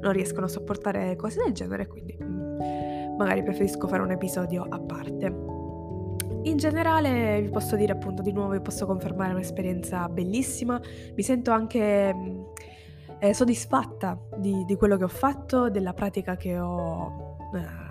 non 0.00 0.12
riescono 0.12 0.46
a 0.46 0.48
sopportare 0.48 1.16
cose 1.16 1.42
del 1.42 1.52
genere, 1.52 1.86
quindi 1.86 2.16
mm, 2.22 3.16
magari 3.16 3.42
preferisco 3.42 3.88
fare 3.88 4.02
un 4.02 4.10
episodio 4.10 4.66
a 4.68 4.78
parte. 4.78 5.54
In 6.42 6.56
generale 6.58 7.40
vi 7.42 7.48
posso 7.48 7.74
dire 7.76 7.92
appunto 7.92 8.22
di 8.22 8.32
nuovo, 8.32 8.52
vi 8.52 8.60
posso 8.60 8.86
confermare 8.86 9.32
un'esperienza 9.32 10.08
bellissima, 10.08 10.80
mi 11.14 11.22
sento 11.22 11.50
anche 11.50 12.14
mm, 12.14 12.40
eh, 13.18 13.34
soddisfatta 13.34 14.18
di, 14.36 14.64
di, 14.64 14.76
quello 14.76 14.96
che 14.96 15.04
ho 15.04 15.08
fatto, 15.08 15.70
della 15.70 15.92
pratica 15.92 16.36
che 16.36 16.58
ho... 16.58 17.38
Eh, 17.54 17.85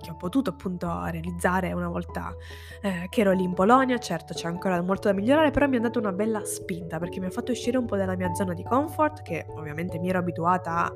che 0.00 0.10
ho 0.10 0.16
potuto 0.16 0.50
appunto 0.50 0.88
realizzare 1.06 1.72
una 1.72 1.88
volta 1.88 2.34
eh, 2.80 3.06
che 3.08 3.20
ero 3.20 3.32
lì 3.32 3.44
in 3.44 3.54
Polonia. 3.54 3.98
Certo 3.98 4.34
c'è 4.34 4.46
ancora 4.46 4.80
molto 4.82 5.08
da 5.08 5.14
migliorare, 5.14 5.50
però 5.50 5.66
mi 5.66 5.76
ha 5.76 5.80
dato 5.80 5.98
una 5.98 6.12
bella 6.12 6.44
spinta 6.44 6.98
perché 6.98 7.20
mi 7.20 7.26
ha 7.26 7.30
fatto 7.30 7.52
uscire 7.52 7.76
un 7.76 7.86
po' 7.86 7.96
dalla 7.96 8.16
mia 8.16 8.32
zona 8.34 8.54
di 8.54 8.62
comfort, 8.62 9.22
che 9.22 9.46
ovviamente 9.48 9.98
mi 9.98 10.08
ero 10.08 10.18
abituata 10.18 10.86
a 10.86 10.92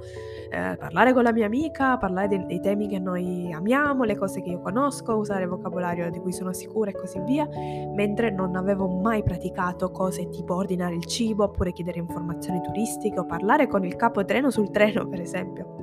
eh, 0.51 0.77
parlare 0.77 1.13
con 1.13 1.23
la 1.23 1.33
mia 1.33 1.47
amica, 1.47 1.97
parlare 1.97 2.29
dei, 2.29 2.47
dei, 2.47 2.61
temi 2.61 2.89
che 2.89 2.99
noi 2.99 3.53
amiamo, 3.53 4.05
le 4.05 4.17
cose 4.17 4.43
che 4.43 4.51
io 4.51 4.61
conosco, 4.61 5.17
usare 5.17 5.47
vocabolario 5.47 6.11
di 6.11 6.19
cui 6.19 6.33
sono 6.33 6.53
sicura 6.53 6.91
e 6.91 6.95
così 6.95 7.21
via, 7.21 7.47
mentre 7.95 8.31
non 8.31 8.57
avevo 8.57 8.89
mai 8.89 9.23
praticato 9.23 9.91
cose 9.91 10.29
tipo 10.29 10.55
ordinare 10.55 10.95
il 10.95 11.05
cibo 11.07 11.45
oppure 11.45 11.73
chiedere 11.73 11.99
informazioni 11.99 12.61
turistiche 12.61 13.19
o 13.19 13.27
parlare 13.27 13.67
con 13.67 13.85
il 13.85 13.97
capo 13.97 14.25
treno 14.25 14.51
sul 14.51 14.71
treno, 14.71 15.09
per 15.09 15.21
esempio. 15.21 15.77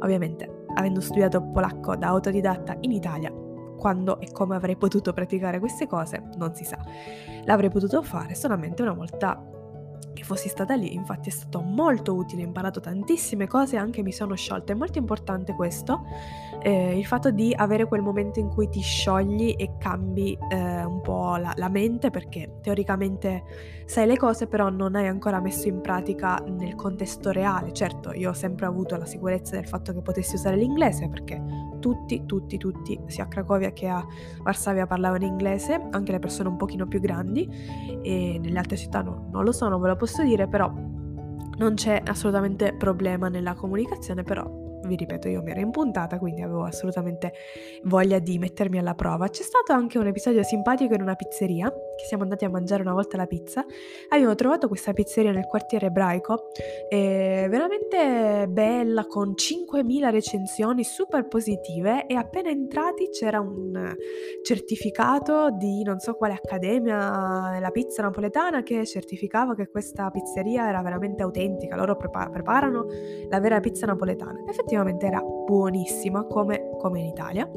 Ovviamente 0.00 0.57
avendo 0.78 1.00
studiato 1.00 1.42
polacco 1.42 1.96
da 1.96 2.08
autodidatta 2.08 2.76
in 2.80 2.92
Italia, 2.92 3.32
quando 3.76 4.20
e 4.20 4.30
come 4.32 4.56
avrei 4.56 4.76
potuto 4.76 5.12
praticare 5.12 5.58
queste 5.58 5.86
cose 5.86 6.22
non 6.36 6.54
si 6.54 6.64
sa. 6.64 6.78
L'avrei 7.44 7.70
potuto 7.70 8.02
fare 8.02 8.34
solamente 8.34 8.82
una 8.82 8.92
volta 8.92 9.42
che 10.12 10.24
fossi 10.24 10.48
stata 10.48 10.74
lì, 10.74 10.94
infatti 10.94 11.28
è 11.28 11.32
stato 11.32 11.60
molto 11.60 12.14
utile, 12.14 12.42
ho 12.42 12.46
imparato 12.46 12.80
tantissime 12.80 13.46
cose, 13.46 13.76
anche 13.76 14.02
mi 14.02 14.12
sono 14.12 14.34
sciolta. 14.34 14.72
È 14.72 14.76
molto 14.76 14.98
importante 14.98 15.54
questo, 15.54 16.02
eh, 16.60 16.98
il 16.98 17.06
fatto 17.06 17.30
di 17.30 17.54
avere 17.56 17.86
quel 17.86 18.02
momento 18.02 18.40
in 18.40 18.48
cui 18.48 18.68
ti 18.68 18.80
sciogli 18.80 19.54
e 19.56 19.76
cambi 19.78 20.36
eh, 20.50 20.84
un 20.84 21.00
po' 21.00 21.36
la, 21.36 21.52
la, 21.56 21.68
mente, 21.68 22.10
perché 22.10 22.58
teoricamente 22.60 23.44
sai 23.86 24.06
le 24.06 24.16
cose, 24.16 24.46
però 24.46 24.68
non 24.68 24.96
hai 24.96 25.06
ancora 25.06 25.40
messo 25.40 25.68
in 25.68 25.80
pratica 25.80 26.42
nel 26.46 26.74
contesto 26.74 27.30
reale. 27.30 27.72
Certo, 27.72 28.12
io 28.12 28.30
ho 28.30 28.34
sempre 28.34 28.66
avuto 28.66 28.96
la 28.96 29.06
sicurezza 29.06 29.54
del 29.54 29.66
fatto 29.66 29.92
che 29.92 30.02
potessi 30.02 30.34
usare 30.34 30.56
l'inglese, 30.56 31.08
perché 31.08 31.40
tutti, 31.78 32.24
tutti, 32.26 32.58
tutti, 32.58 33.00
sia 33.06 33.24
a 33.24 33.26
Cracovia 33.28 33.72
che 33.72 33.88
a 33.88 34.04
Varsavia 34.42 34.86
parlavano 34.86 35.24
inglese, 35.24 35.88
anche 35.90 36.12
le 36.12 36.18
persone 36.18 36.48
un 36.48 36.56
pochino 36.56 36.86
più 36.86 37.00
grandi, 37.00 37.48
e 38.02 38.38
nelle 38.40 38.58
altre 38.58 38.76
città 38.76 39.02
no, 39.02 39.28
non 39.30 39.44
lo 39.44 39.52
so, 39.52 39.68
non 39.68 39.80
ve 39.80 39.88
lo 39.88 39.96
posso 39.96 40.22
dire, 40.22 40.46
però 40.48 40.70
non 40.70 41.74
c'è 41.74 42.02
assolutamente 42.06 42.74
problema 42.74 43.28
nella 43.28 43.54
comunicazione, 43.54 44.22
però 44.22 44.66
vi 44.88 44.96
ripeto, 44.96 45.28
io 45.28 45.40
mi 45.42 45.52
ero 45.52 45.60
impuntata, 45.60 46.18
quindi 46.18 46.42
avevo 46.42 46.64
assolutamente 46.64 47.32
voglia 47.84 48.18
di 48.18 48.38
mettermi 48.38 48.78
alla 48.78 48.94
prova. 48.94 49.28
C'è 49.28 49.44
stato 49.44 49.72
anche 49.72 49.98
un 49.98 50.08
episodio 50.08 50.42
simpatico 50.42 50.94
in 50.94 51.02
una 51.02 51.14
pizzeria, 51.14 51.68
che 51.70 52.04
siamo 52.06 52.24
andati 52.24 52.44
a 52.44 52.50
mangiare 52.50 52.82
una 52.82 52.94
volta 52.94 53.16
la 53.16 53.26
pizza. 53.26 53.64
Abbiamo 54.08 54.34
trovato 54.34 54.66
questa 54.66 54.92
pizzeria 54.92 55.30
nel 55.30 55.46
quartiere 55.46 55.86
ebraico, 55.86 56.48
veramente 56.90 58.46
bella, 58.48 59.04
con 59.06 59.34
5.000 59.36 60.10
recensioni 60.10 60.82
super 60.82 61.28
positive 61.28 62.06
e 62.06 62.14
appena 62.14 62.48
entrati 62.48 63.10
c'era 63.10 63.40
un 63.40 63.94
certificato 64.42 65.50
di 65.50 65.82
non 65.82 65.98
so 65.98 66.14
quale 66.14 66.32
accademia, 66.32 67.58
la 67.60 67.70
pizza 67.70 68.02
napoletana, 68.02 68.62
che 68.62 68.86
certificava 68.86 69.54
che 69.54 69.68
questa 69.68 70.10
pizzeria 70.10 70.68
era 70.68 70.80
veramente 70.80 71.22
autentica, 71.22 71.76
loro 71.76 71.96
prepa- 71.96 72.30
preparano 72.30 72.86
la 73.28 73.40
vera 73.40 73.60
pizza 73.60 73.84
napoletana. 73.84 74.44
Effettivamente 74.48 74.76
effettivamente 74.78 75.06
era 75.06 75.20
buonissima 75.20 76.24
come, 76.24 76.70
come 76.78 77.00
in 77.00 77.06
Italia 77.06 77.48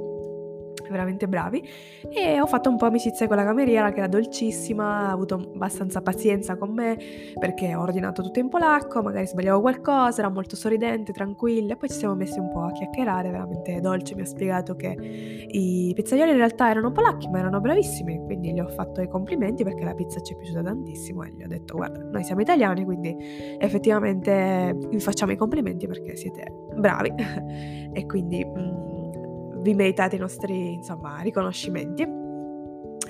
veramente 0.92 1.28
bravi. 1.28 1.64
E 2.10 2.40
ho 2.40 2.46
fatto 2.46 2.70
un 2.70 2.78
po' 2.78 2.86
amicizia 2.86 3.28
con 3.28 3.38
la 3.38 3.44
cameriera 3.44 3.92
che 3.92 4.00
era 4.00 4.08
dolcissima, 4.08 5.08
ha 5.08 5.12
avuto 5.12 5.36
abbastanza 5.36 6.02
pazienza 6.02 6.58
con 6.58 6.74
me 6.74 6.98
perché 7.40 7.74
ho 7.76 7.82
ordinato 7.82 8.22
tutto 8.22 8.40
in 8.40 8.50
polacco, 8.50 9.02
magari 9.02 9.28
sbagliavo 9.28 9.62
qualcosa, 9.62 10.22
era 10.22 10.30
molto 10.30 10.56
sorridente, 10.56 11.12
tranquilla 11.12 11.74
e 11.74 11.78
poi 11.78 11.90
ci 11.90 11.98
siamo 11.98 12.16
messi 12.16 12.40
un 12.40 12.52
po' 12.52 12.62
a 12.62 12.72
chiacchierare, 12.72 13.30
veramente 13.32 13.80
dolce, 13.80 14.16
mi 14.16 14.22
ha 14.22 14.26
spiegato 14.26 14.76
che 14.76 14.96
i 15.48 15.92
pizzaioli 15.96 16.32
in 16.32 16.38
realtà 16.38 16.70
erano 16.70 16.92
polacchi 16.92 17.28
ma 17.30 17.40
erano 17.40 17.60
bravissimi, 17.60 18.22
quindi 18.26 18.54
gli 18.54 18.60
ho 18.60 18.68
fatto 18.68 19.02
i 19.02 19.08
complimenti 19.08 19.64
perché 19.64 19.84
la 19.84 19.94
pizza 19.94 20.20
ci 20.22 20.34
è 20.34 20.38
piaciuta 20.38 20.62
tantissimo 20.62 21.24
e 21.24 21.32
gli 21.32 21.44
ho 21.44 21.48
detto 21.48 21.76
guarda, 21.76 22.04
noi 22.04 22.24
siamo 22.24 22.42
italiani 22.42 22.84
quindi 22.84 23.16
effettivamente 23.58 24.78
vi 24.90 25.00
facciamo 25.00 25.32
i 25.32 25.38
complimenti 25.38 25.88
perché 25.88 26.16
siete 26.16 26.52
bravi. 26.76 27.14
E 27.94 28.06
quindi... 28.06 28.91
Vi 29.62 29.74
meritate 29.76 30.16
i 30.16 30.20
nostri 30.20 30.74
insomma, 30.74 31.20
riconoscimenti. 31.22 32.21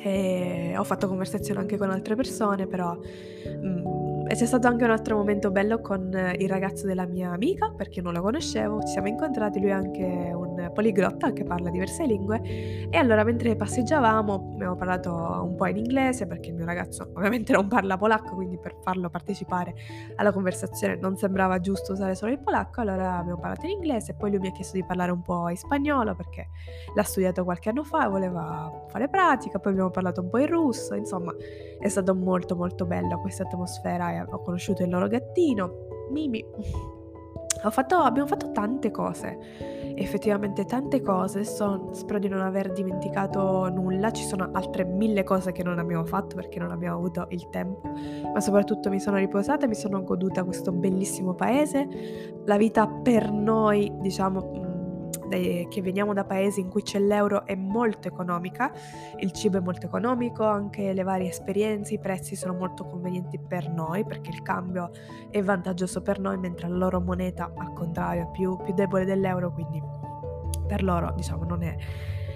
E 0.04 0.74
ho 0.76 0.84
fatto 0.84 1.08
conversazione 1.08 1.60
anche 1.60 1.78
con 1.78 1.90
altre 1.90 2.16
persone, 2.16 2.68
però 2.68 2.94
mh, 2.96 3.68
mm, 3.68 4.28
c'è 4.28 4.46
stato 4.46 4.68
anche 4.68 4.84
un 4.84 4.92
altro 4.92 5.18
momento 5.18 5.52
bello 5.52 5.80
con 5.82 6.12
il 6.38 6.50
ragazzo 6.50 6.88
della 6.88 7.06
mia 7.06 7.32
amica, 7.32 7.72
perché 7.76 8.02
non 8.02 8.14
lo 8.14 8.22
conoscevo, 8.22 8.82
ci 8.82 8.94
siamo 8.94 9.08
incontrati, 9.08 9.60
lui 9.60 9.70
è 9.70 9.74
anche 9.74 10.04
un 10.34 10.52
poliglotta 10.74 11.34
che 11.34 11.44
parla 11.44 11.70
diverse 11.70 12.06
lingue 12.06 12.42
e 12.90 12.98
allora 12.98 13.24
mentre 13.24 13.56
passeggiavamo 13.56 14.52
abbiamo 14.54 14.76
parlato 14.76 15.12
un 15.12 15.56
po' 15.56 15.68
in 15.68 15.78
inglese 15.78 16.28
perché 16.28 16.50
il 16.50 16.56
mio 16.56 16.66
ragazzo 16.66 17.12
ovviamente 17.14 17.54
non 17.54 17.68
parla 17.68 17.98
polacco, 17.98 18.36
quindi 18.36 18.58
per 18.58 18.76
farlo 18.82 19.10
partecipare 19.10 19.74
alla 20.16 20.32
conversazione 20.32 20.96
non 20.96 21.18
sembrava 21.18 21.60
giusto 21.60 21.94
usare 21.94 22.16
solo 22.16 22.32
il 22.32 22.40
polacco, 22.40 22.82
allora 22.82 23.18
abbiamo 23.18 23.40
parlato 23.40 23.66
in 23.66 23.74
inglese 23.74 24.14
poi 24.14 24.32
lui 24.32 24.40
mi 24.40 24.48
ha 24.48 24.52
chiesto 24.52 24.78
di 24.78 24.84
parlare 24.84 25.12
un 25.12 25.22
po' 25.22 25.50
in 25.50 25.58
spagnolo 25.58 26.16
perché 26.16 26.50
l'ha 26.96 27.04
studiato 27.04 27.44
qualche 27.44 27.70
anno 27.70 27.84
fa 27.84 28.06
e 28.06 28.10
voleva 28.10 28.86
fare 28.88 29.08
pratica, 29.08 29.60
poi 29.60 29.72
abbiamo 29.72 29.90
parlato 29.92 30.22
un 30.22 30.30
po' 30.30 30.40
in 30.40 30.48
russo, 30.48 30.96
insomma 30.96 31.34
è 31.80 31.88
stato 31.88 32.16
molto 32.16 32.56
molto 32.56 32.86
bello 32.86 33.20
questa 33.20 33.44
atmosfera 33.44 34.26
ho 34.30 34.42
conosciuto 34.42 34.84
il 34.84 34.90
loro 34.90 35.08
gattino, 35.08 35.88
Mimi. 36.10 36.44
Fatto, 37.70 37.96
abbiamo 37.98 38.28
fatto 38.28 38.52
tante 38.52 38.90
cose, 38.90 39.38
effettivamente 39.94 40.66
tante 40.66 41.00
cose, 41.02 41.40
Adesso 41.40 41.90
spero 41.92 42.18
di 42.18 42.28
non 42.28 42.42
aver 42.42 42.72
dimenticato 42.72 43.70
nulla, 43.70 44.12
ci 44.12 44.24
sono 44.24 44.50
altre 44.52 44.84
mille 44.84 45.24
cose 45.24 45.52
che 45.52 45.62
non 45.62 45.78
abbiamo 45.78 46.04
fatto 46.06 46.36
perché 46.36 46.58
non 46.58 46.72
abbiamo 46.72 46.98
avuto 46.98 47.28
il 47.30 47.50
tempo, 47.52 47.88
ma 48.34 48.40
soprattutto 48.40 48.90
mi 48.90 49.00
sono 49.00 49.18
riposata, 49.18 49.68
mi 49.68 49.76
sono 49.76 50.04
goduta 50.04 50.44
questo 50.44 50.72
bellissimo 50.72 51.36
paese, 51.36 51.88
la 52.46 52.58
vita 52.58 52.88
per 52.88 53.32
noi, 53.32 53.92
diciamo 54.00 54.71
che 55.40 55.82
veniamo 55.82 56.14
da 56.14 56.24
paesi 56.24 56.60
in 56.60 56.70
cui 56.70 56.82
c'è 56.82 57.00
l'euro 57.00 57.46
è 57.46 57.56
molto 57.56 58.08
economica, 58.08 58.72
il 59.20 59.32
cibo 59.32 59.58
è 59.58 59.62
molto 59.62 59.86
economico, 59.86 60.44
anche 60.44 60.94
le 60.94 61.04
varie 61.04 61.30
esperienze, 61.30 61.94
i 61.96 62.00
prezzi 62.00 62.36
sono 62.36 62.54
molto 62.54 62.86
convenienti 62.86 63.40
per 63.40 63.70
noi 63.70 64.06
perché 64.06 64.30
il 64.30 64.42
cambio 64.42 64.92
è 65.30 65.42
vantaggioso 65.42 66.02
per 66.02 66.20
noi, 66.20 66.38
mentre 66.38 66.68
la 66.68 66.76
loro 66.76 67.00
moneta 67.00 67.52
al 67.56 67.74
contrario 67.74 68.24
è 68.24 68.32
più, 68.32 68.58
più 68.58 68.74
debole 68.74 69.06
dell'euro, 69.06 69.52
quindi 69.52 69.82
per 70.68 70.84
loro 70.84 71.12
diciamo 71.16 71.44
non 71.44 71.64
è 71.64 71.76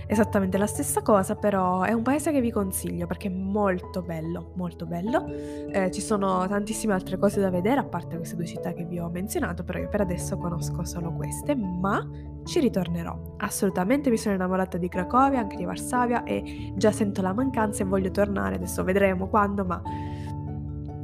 esattamente 0.07 0.57
la 0.57 0.67
stessa 0.67 1.01
cosa, 1.01 1.35
però 1.35 1.81
è 1.81 1.91
un 1.91 2.01
paese 2.01 2.31
che 2.31 2.41
vi 2.41 2.51
consiglio 2.51 3.07
perché 3.07 3.27
è 3.27 3.31
molto 3.31 4.01
bello, 4.01 4.51
molto 4.55 4.85
bello. 4.85 5.25
Eh, 5.27 5.91
ci 5.91 6.01
sono 6.01 6.45
tantissime 6.47 6.93
altre 6.93 7.17
cose 7.17 7.39
da 7.39 7.49
vedere, 7.49 7.79
a 7.79 7.83
parte 7.83 8.17
queste 8.17 8.35
due 8.35 8.45
città 8.45 8.73
che 8.73 8.85
vi 8.85 8.99
ho 8.99 9.09
menzionato, 9.09 9.63
però 9.63 9.79
io 9.79 9.89
per 9.89 10.01
adesso 10.01 10.37
conosco 10.37 10.83
solo 10.85 11.11
queste, 11.13 11.55
ma 11.55 12.07
ci 12.43 12.59
ritornerò. 12.59 13.35
Assolutamente 13.37 14.09
mi 14.09 14.17
sono 14.17 14.35
innamorata 14.35 14.77
di 14.77 14.87
Cracovia, 14.87 15.39
anche 15.39 15.55
di 15.55 15.65
Varsavia 15.65 16.23
e 16.23 16.73
già 16.75 16.91
sento 16.91 17.21
la 17.21 17.33
mancanza 17.33 17.83
e 17.83 17.85
voglio 17.85 18.11
tornare, 18.11 18.55
adesso 18.55 18.83
vedremo 18.83 19.27
quando, 19.27 19.65
ma 19.65 19.81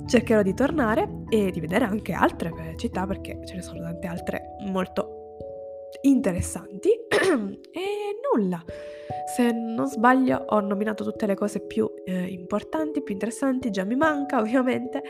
cercherò 0.06 0.42
di 0.42 0.54
tornare 0.54 1.24
e 1.30 1.52
di 1.52 1.60
vedere 1.62 1.86
anche 1.86 2.12
altre 2.12 2.52
eh, 2.58 2.76
città 2.76 3.06
perché 3.06 3.40
ce 3.46 3.56
ne 3.56 3.62
sono 3.62 3.80
tante 3.80 4.08
altre 4.08 4.56
molto 4.68 5.11
interessanti. 6.02 6.90
E 7.72 8.20
nulla. 8.34 8.64
Se 9.36 9.52
non 9.52 9.88
sbaglio 9.88 10.44
ho 10.48 10.60
nominato 10.60 11.04
tutte 11.04 11.26
le 11.26 11.36
cose 11.36 11.62
più 11.62 11.90
eh, 12.04 12.26
importanti, 12.26 13.02
più 13.02 13.14
interessanti, 13.14 13.70
già 13.70 13.84
mi 13.84 13.96
manca 13.96 14.40
ovviamente. 14.42 15.02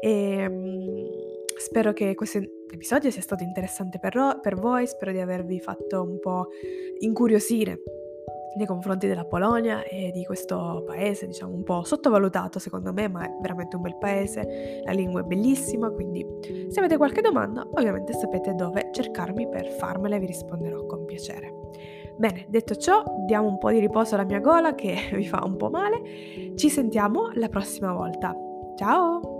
E 0.00 0.46
um, 0.46 1.08
spero 1.56 1.92
che 1.92 2.14
questo 2.14 2.38
episodio 2.38 3.10
sia 3.10 3.22
stato 3.22 3.44
interessante 3.44 3.98
per, 3.98 4.14
ro- 4.14 4.40
per 4.40 4.56
voi, 4.56 4.86
spero 4.86 5.12
di 5.12 5.20
avervi 5.20 5.60
fatto 5.60 6.02
un 6.02 6.18
po' 6.18 6.48
incuriosire 6.98 7.80
nei 8.54 8.66
confronti 8.66 9.06
della 9.06 9.24
Polonia 9.24 9.82
e 9.84 10.10
di 10.12 10.24
questo 10.24 10.82
paese, 10.86 11.26
diciamo 11.26 11.54
un 11.54 11.62
po' 11.62 11.82
sottovalutato 11.82 12.58
secondo 12.58 12.92
me, 12.92 13.08
ma 13.08 13.24
è 13.24 13.30
veramente 13.40 13.76
un 13.76 13.82
bel 13.82 13.96
paese, 13.96 14.82
la 14.84 14.92
lingua 14.92 15.20
è 15.20 15.24
bellissima, 15.24 15.90
quindi 15.90 16.26
se 16.68 16.78
avete 16.78 16.96
qualche 16.96 17.20
domanda 17.20 17.66
ovviamente 17.72 18.12
sapete 18.12 18.54
dove 18.54 18.90
cercarmi 18.92 19.48
per 19.48 19.68
farmela 19.68 20.16
e 20.16 20.18
vi 20.18 20.26
risponderò 20.26 20.84
con 20.86 21.04
piacere. 21.04 21.52
Bene, 22.16 22.44
detto 22.48 22.76
ciò, 22.76 23.02
diamo 23.24 23.48
un 23.48 23.58
po' 23.58 23.70
di 23.70 23.78
riposo 23.78 24.14
alla 24.14 24.24
mia 24.24 24.40
gola 24.40 24.74
che 24.74 25.08
vi 25.14 25.26
fa 25.26 25.42
un 25.44 25.56
po' 25.56 25.70
male, 25.70 26.54
ci 26.56 26.68
sentiamo 26.68 27.30
la 27.34 27.48
prossima 27.48 27.92
volta. 27.92 28.34
Ciao! 28.76 29.39